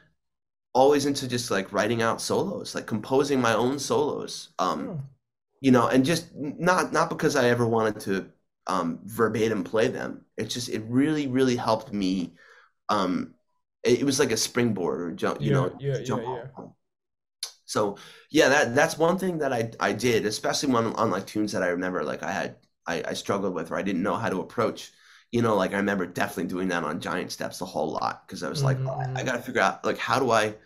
[0.73, 5.01] always into just like writing out solos like composing my own solos um oh.
[5.61, 8.27] You know and just not not because i ever wanted to
[8.67, 12.35] um verbatim play them It's just it really really helped me
[12.89, 13.35] um
[13.83, 16.65] it, it was like a springboard or jump you yeah, know yeah jump yeah, yeah.
[17.71, 17.99] So
[18.33, 21.63] yeah, that that's one thing that I I did, especially when on like tunes that
[21.63, 24.41] I remember like I had I, I struggled with or I didn't know how to
[24.41, 24.91] approach.
[25.31, 28.43] You know, like I remember definitely doing that on Giant Steps a whole lot because
[28.43, 28.89] I was like, mm-hmm.
[28.89, 30.57] oh, I, I got to figure out like how do I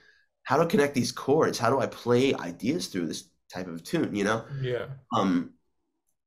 [0.44, 1.58] how to connect these chords?
[1.58, 3.24] How do I play ideas through this
[3.54, 4.14] type of tune?
[4.14, 4.44] You know?
[4.60, 4.86] Yeah.
[5.16, 5.52] Um,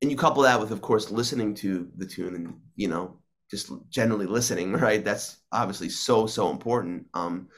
[0.01, 3.19] and you couple that with, of course, listening to the tune and you know
[3.51, 5.03] just generally listening, right?
[5.03, 7.07] That's obviously so so important.
[7.13, 7.49] Um,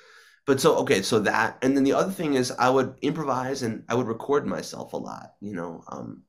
[0.50, 3.84] but so okay so that and then the other thing is i would improvise and
[3.88, 6.24] i would record myself a lot you know um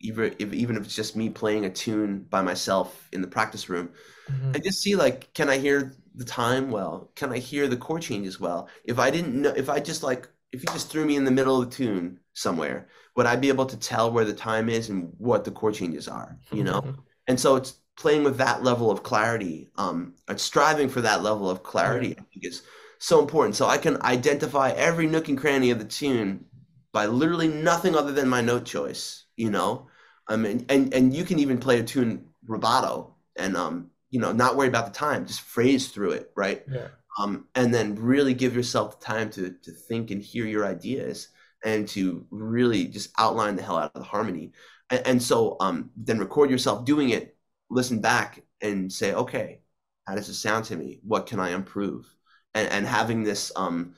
[0.00, 3.68] even if even if it's just me playing a tune by myself in the practice
[3.68, 3.90] room
[4.28, 4.52] mm-hmm.
[4.56, 8.02] i just see like can i hear the time well can i hear the chord
[8.02, 11.14] changes well if i didn't know if i just like if you just threw me
[11.14, 14.34] in the middle of the tune somewhere would i be able to tell where the
[14.34, 17.00] time is and what the chord changes are you know mm-hmm.
[17.28, 21.48] and so it's playing with that level of clarity um and striving for that level
[21.48, 22.62] of clarity i think is
[23.04, 23.54] so important.
[23.54, 26.46] So I can identify every nook and cranny of the tune
[26.90, 29.88] by literally nothing other than my note choice, you know?
[30.26, 34.32] I mean, and, and you can even play a tune rubato and, um, you know,
[34.32, 36.62] not worry about the time, just phrase through it, right?
[36.66, 36.88] Yeah.
[37.18, 41.28] Um, and then really give yourself the time to, to think and hear your ideas
[41.64, 44.52] and to really just outline the hell out of the harmony.
[44.90, 47.36] And, and so um, then record yourself doing it,
[47.70, 49.60] listen back and say, okay,
[50.06, 51.00] how does it sound to me?
[51.02, 52.06] What can I improve?
[52.54, 53.94] and, and having this um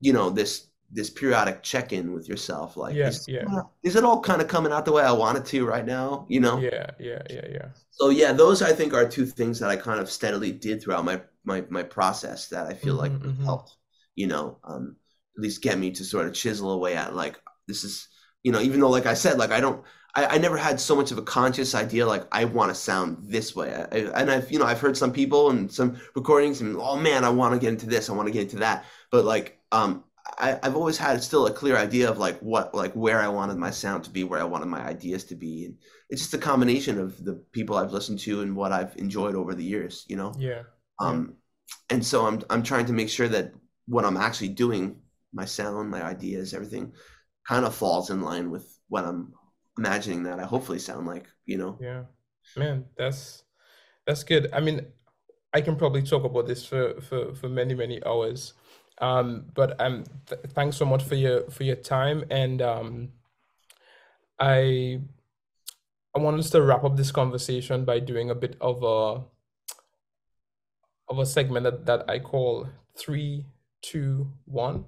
[0.00, 3.44] you know this this periodic check-in with yourself like yeah, is, yeah.
[3.82, 6.24] is it all kind of coming out the way i want it to right now
[6.28, 9.68] you know yeah yeah yeah yeah so yeah those i think are two things that
[9.68, 13.22] i kind of steadily did throughout my my, my process that i feel mm-hmm, like
[13.22, 13.44] mm-hmm.
[13.44, 13.76] helped
[14.14, 14.96] you know um
[15.38, 18.08] at least get me to sort of chisel away at like this is
[18.42, 19.84] you know even though like i said like i don't
[20.14, 23.18] I, I never had so much of a conscious idea like I want to sound
[23.20, 23.72] this way.
[23.74, 27.24] I, and I've you know I've heard some people and some recordings and oh man
[27.24, 28.86] I want to get into this I want to get into that.
[29.12, 30.04] But like um
[30.36, 33.56] I, I've always had still a clear idea of like what like where I wanted
[33.56, 35.76] my sound to be, where I wanted my ideas to be, and
[36.10, 39.54] it's just a combination of the people I've listened to and what I've enjoyed over
[39.54, 40.04] the years.
[40.08, 40.34] You know.
[40.38, 40.62] Yeah.
[41.00, 41.36] Um,
[41.90, 43.52] and so I'm I'm trying to make sure that
[43.86, 44.96] what I'm actually doing,
[45.32, 46.92] my sound, my ideas, everything,
[47.46, 49.32] kind of falls in line with what I'm
[49.76, 51.78] imagining that I hopefully sound like, you know.
[51.80, 52.04] Yeah.
[52.56, 53.44] Man, that's
[54.06, 54.48] that's good.
[54.52, 54.86] I mean,
[55.52, 58.54] I can probably talk about this for for for many many hours.
[59.00, 63.12] Um but um th- thanks so much for your for your time and um
[64.38, 65.00] I
[66.14, 69.24] I want us to wrap up this conversation by doing a bit of a
[71.08, 73.46] of a segment that, that I call three,
[73.82, 74.84] two, one.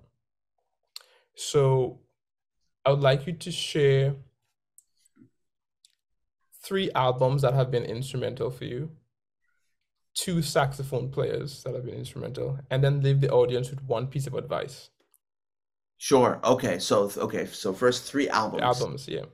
[1.41, 2.01] So
[2.85, 4.15] I would like you to share
[6.63, 8.91] three albums that have been instrumental for you,
[10.15, 14.27] two saxophone players that have been instrumental, and then leave the audience with one piece
[14.27, 14.91] of advice.
[15.97, 16.41] Sure.
[16.45, 16.79] Okay.
[16.79, 17.47] So okay.
[17.47, 18.63] So first three albums.
[18.63, 19.09] Albums.
[19.09, 19.25] Yeah.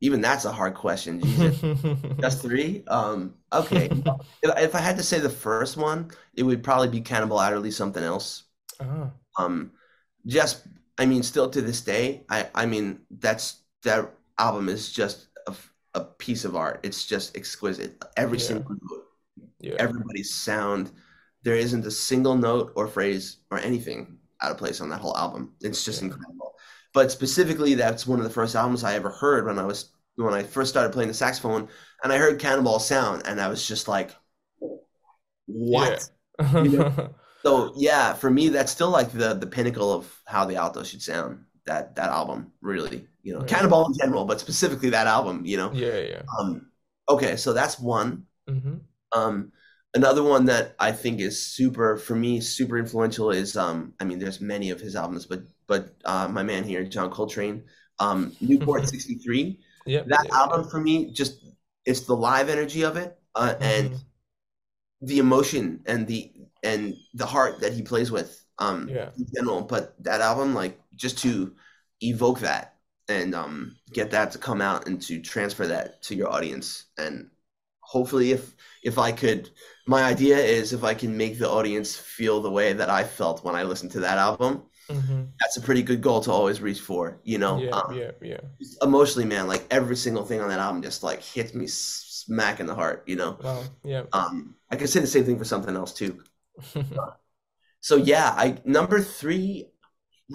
[0.00, 1.20] Even that's a hard question.
[2.20, 2.84] Just three.
[2.86, 3.34] Um.
[3.52, 3.86] Okay.
[4.42, 7.72] if, if I had to say the first one, it would probably be Cannonball Adderley.
[7.72, 8.44] Something else.
[8.78, 9.06] Uh-huh.
[9.36, 9.72] Um.
[10.26, 10.62] Just.
[10.98, 12.48] I mean, still to this day, I.
[12.54, 15.28] I mean, that's that album is just
[15.96, 16.80] a piece of art.
[16.82, 18.04] It's just exquisite.
[18.16, 18.44] Every yeah.
[18.44, 19.06] single note,
[19.60, 19.74] yeah.
[19.78, 20.92] everybody's sound.
[21.42, 25.16] There isn't a single note or phrase or anything out of place on that whole
[25.16, 25.54] album.
[25.62, 26.08] It's just yeah.
[26.08, 26.54] incredible.
[26.92, 30.34] But specifically, that's one of the first albums I ever heard when I was when
[30.34, 31.68] I first started playing the saxophone,
[32.04, 34.14] and I heard Cannonball Sound, and I was just like,
[35.46, 36.62] "What?" Yeah.
[36.62, 37.14] you know?
[37.46, 41.00] So yeah, for me, that's still like the the pinnacle of how the alto should
[41.00, 41.44] sound.
[41.64, 43.46] That that album, really, you know, yeah.
[43.46, 45.70] Cannonball in general, but specifically that album, you know.
[45.72, 46.22] Yeah, yeah.
[46.38, 46.70] Um,
[47.08, 48.26] okay, so that's one.
[48.48, 48.76] Mm-hmm.
[49.12, 49.52] Um,
[49.94, 54.18] another one that I think is super for me, super influential is um, I mean,
[54.18, 57.62] there's many of his albums, but but uh, my man here, John Coltrane,
[58.00, 59.60] um, Newport '63.
[59.86, 60.70] Yeah, that yeah, album yeah.
[60.70, 61.46] for me, just
[61.84, 63.62] it's the live energy of it, uh, mm-hmm.
[63.62, 64.04] and
[65.00, 66.32] the emotion and the
[66.62, 69.10] and the heart that he plays with um yeah.
[69.16, 69.62] in general.
[69.62, 71.54] But that album like just to
[72.00, 72.76] evoke that
[73.08, 76.86] and um get that to come out and to transfer that to your audience.
[76.98, 77.30] And
[77.86, 79.48] hopefully if if i could
[79.86, 83.44] my idea is if i can make the audience feel the way that i felt
[83.44, 85.22] when i listened to that album mm-hmm.
[85.38, 87.58] that's a pretty good goal to always reach for you know?
[87.58, 88.40] Yeah um, yeah yeah.
[88.82, 92.66] emotionally man like every single thing on that album just like hits me smack in
[92.66, 93.38] the heart you know?
[93.40, 94.02] Wow yeah.
[94.12, 96.24] Um i can say the same thing for something else too
[97.80, 99.68] so yeah, I number three.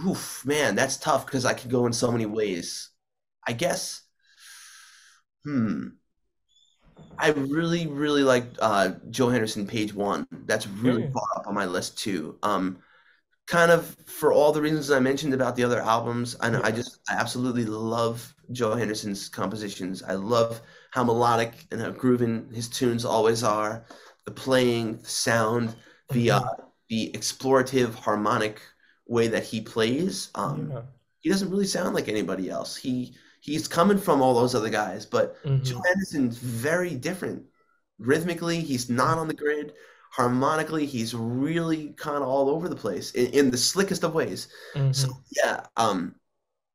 [0.07, 2.89] Oof, man, that's tough because I could go in so many ways.
[3.45, 4.03] I guess.
[5.43, 5.87] Hmm.
[7.17, 10.25] I really, really like uh, Joe Henderson, page one.
[10.45, 11.13] That's really mm.
[11.13, 12.37] far up on my list too.
[12.41, 12.79] Um,
[13.47, 16.35] kind of for all the reasons I mentioned about the other albums.
[16.39, 20.01] I know I just I absolutely love Joe Henderson's compositions.
[20.03, 20.61] I love
[20.91, 23.85] how melodic and how grooving his tunes always are.
[24.25, 25.75] The playing, the sound,
[26.11, 26.41] the uh,
[26.89, 28.61] the explorative harmonic
[29.07, 30.29] way that he plays.
[30.35, 30.81] Um, yeah.
[31.19, 32.75] He doesn't really sound like anybody else.
[32.75, 35.63] He he's coming from all those other guys, but mm-hmm.
[35.63, 37.43] Joe Henderson's very different.
[37.99, 39.73] Rhythmically, he's not on the grid.
[40.11, 44.47] Harmonically, he's really kind of all over the place in, in the slickest of ways.
[44.73, 44.91] Mm-hmm.
[44.91, 45.09] So
[45.43, 46.15] yeah, um,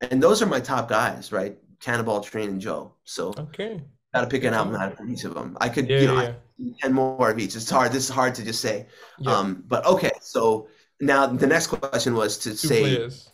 [0.00, 1.58] and those are my top guys, right?
[1.80, 2.94] Cannonball, Train, and Joe.
[3.04, 3.82] So okay,
[4.16, 5.56] got to pick an album out of each of them.
[5.60, 6.72] I could, yeah, you know, yeah.
[6.80, 7.54] ten more of each.
[7.54, 7.92] It's hard.
[7.92, 8.86] This is hard to just say.
[9.18, 9.32] Yeah.
[9.32, 10.68] Um, but okay, so
[11.00, 13.30] now the next question was to two say players.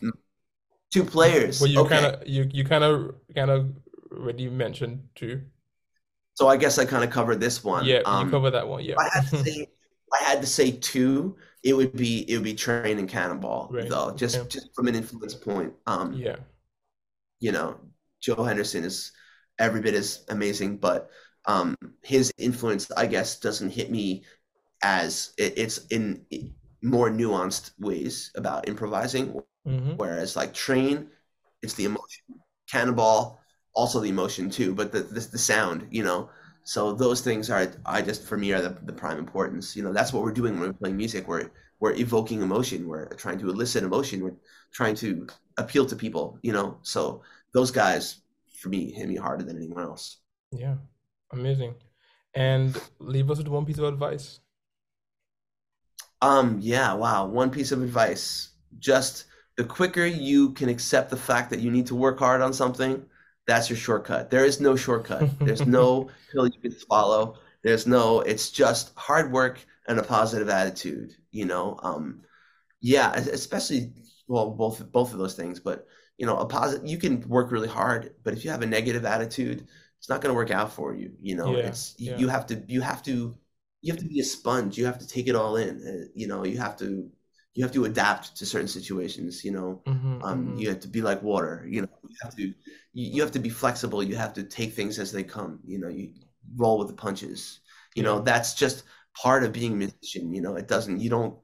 [0.91, 1.61] two players.
[1.61, 2.01] Well, you okay.
[2.01, 3.71] kind of you you kind of kind of
[4.11, 5.41] already mentioned two.
[6.35, 7.85] So I guess I kind of covered this one.
[7.85, 8.83] Yeah, um, you covered that one.
[8.83, 8.95] Yeah.
[8.97, 9.67] I had to say,
[10.19, 11.37] I had to say two.
[11.63, 13.87] It would be it would be Train and Cannonball right.
[13.87, 14.49] though, just okay.
[14.49, 15.73] just from an influence point.
[15.87, 16.35] Um, yeah.
[17.39, 17.79] You know,
[18.21, 19.11] Joe Henderson is
[19.63, 21.09] every bit as amazing, but
[21.45, 24.23] um, his influence, I guess, doesn't hit me
[24.83, 26.25] as it, it's in
[26.81, 29.41] more nuanced ways about improvising.
[29.67, 29.91] Mm-hmm.
[29.91, 31.07] Whereas like Train,
[31.61, 32.23] it's the emotion.
[32.69, 33.39] Cannonball,
[33.73, 36.29] also the emotion too, but the, the, the sound, you know.
[36.65, 39.75] So those things are, I just for me are the, the prime importance.
[39.75, 41.27] You know, that's what we're doing when we're playing music.
[41.27, 41.49] We're
[41.79, 42.87] we're evoking emotion.
[42.87, 44.23] We're trying to elicit emotion.
[44.23, 44.39] We're
[44.71, 46.39] trying to appeal to people.
[46.41, 47.21] You know, so
[47.53, 48.22] those guys
[48.63, 50.19] for me hit me harder than anyone else.
[50.51, 50.75] Yeah,
[51.33, 51.75] amazing.
[52.33, 54.39] And leave us with one piece of advice.
[56.21, 57.25] Um, yeah, wow.
[57.27, 58.51] One piece of advice.
[58.79, 59.25] Just
[59.57, 63.05] the quicker you can accept the fact that you need to work hard on something,
[63.45, 64.31] that's your shortcut.
[64.31, 65.27] There is no shortcut.
[65.39, 67.35] There's no pill you can swallow.
[67.63, 69.59] There's no, it's just hard work
[69.89, 71.77] and a positive attitude, you know?
[71.83, 72.21] Um,
[72.79, 73.91] yeah, especially,
[74.29, 75.85] well, both, both of those things, but
[76.17, 79.05] you know a positive you can work really hard but if you have a negative
[79.05, 79.67] attitude
[80.03, 81.55] it's not going to work out for you you know?
[81.55, 82.17] Yeah, it's yeah.
[82.17, 83.33] you have to you have to
[83.81, 86.27] you have to be a sponge you have to take it all in uh, you
[86.27, 86.43] know?
[86.43, 87.09] You have to
[87.53, 89.81] you have to adapt to certain situations you know?
[89.87, 90.57] Mm-hmm, um, mm-hmm.
[90.57, 91.87] you have to be like water you know?
[92.07, 92.53] You have to you,
[92.93, 95.87] you have to be flexible you have to take things as they come you know?
[95.87, 96.11] You
[96.57, 97.61] roll with the punches
[97.95, 98.09] you yeah.
[98.09, 98.19] know?
[98.19, 98.83] That's just
[99.15, 100.57] part of being a musician you know?
[100.57, 101.37] It doesn't you don't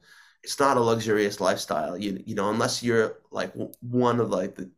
[0.44, 1.98] it's not a luxurious lifestyle.
[1.98, 4.70] You you know, unless you're like one of like the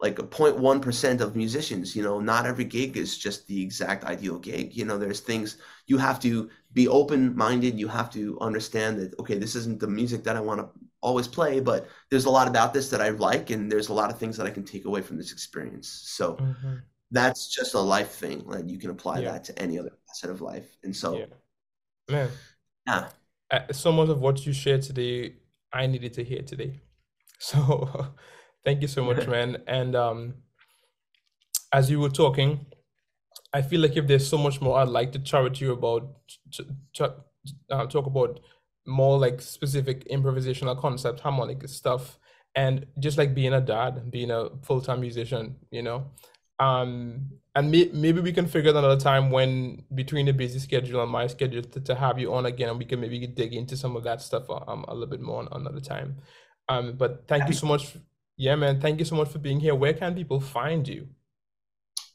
[0.00, 1.96] like a 0.1 percent of musicians.
[1.96, 4.76] You know, not every gig is just the exact ideal gig.
[4.76, 7.78] You know, there's things you have to be open minded.
[7.78, 10.68] You have to understand that okay, this isn't the music that I want to
[11.00, 14.10] always play, but there's a lot about this that I like, and there's a lot
[14.10, 15.88] of things that I can take away from this experience.
[15.88, 16.34] So.
[16.34, 16.74] Mm-hmm.
[17.10, 18.42] That's just a life thing.
[18.44, 19.32] Like you can apply yeah.
[19.32, 21.24] that to any other facet of life, and so, yeah.
[22.10, 22.28] man,
[22.86, 23.08] yeah,
[23.50, 25.36] uh, so much of what you shared today,
[25.72, 26.80] I needed to hear today.
[27.40, 28.14] So
[28.64, 29.58] thank you so much, man.
[29.68, 30.34] And um,
[31.72, 32.66] as you were talking,
[33.52, 36.16] I feel like if there's so much more I'd like to chat with you about,
[37.00, 38.40] uh, talk about
[38.86, 42.18] more like specific improvisational concept, harmonic stuff,
[42.54, 46.10] and just like being a dad, being a full time musician, you know.
[46.60, 51.02] Um, and may, maybe we can figure out another time when between the busy schedule
[51.02, 53.76] and my schedule to, to have you on again and we can maybe dig into
[53.76, 56.16] some of that stuff um, a little bit more another time
[56.68, 57.96] Um, but thank you so much.
[58.36, 58.80] Yeah, man.
[58.80, 59.74] Thank you so much for being here.
[59.74, 61.08] Where can people find you?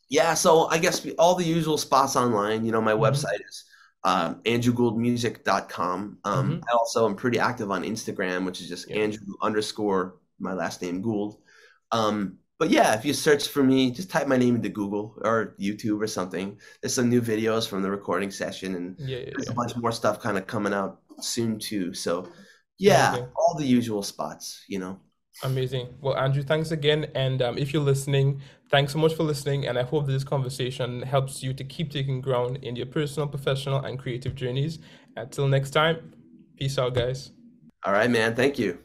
[0.09, 2.65] Yeah, so I guess all the usual spots online.
[2.65, 3.03] You know, my mm-hmm.
[3.03, 3.65] website is
[4.03, 6.17] um, andrewgouldmusic.com.
[6.23, 6.61] Um, mm-hmm.
[6.69, 8.97] I also am pretty active on Instagram, which is just yeah.
[8.97, 11.41] Andrew underscore my last name Gould.
[11.91, 15.55] Um, but yeah, if you search for me, just type my name into Google or
[15.59, 16.59] YouTube or something.
[16.81, 19.91] There's some new videos from the recording session, and yeah, yeah, there's a bunch more
[19.91, 21.93] stuff kind of coming out soon too.
[21.93, 22.29] So
[22.77, 24.99] yeah, all the usual spots, you know.
[25.41, 25.95] Amazing.
[25.99, 27.07] Well, Andrew, thanks again.
[27.15, 29.65] And um, if you're listening, thanks so much for listening.
[29.65, 33.79] And I hope this conversation helps you to keep taking ground in your personal, professional,
[33.83, 34.79] and creative journeys.
[35.17, 36.13] Until next time,
[36.55, 37.31] peace out, guys.
[37.83, 38.35] All right, man.
[38.35, 38.82] Thank you.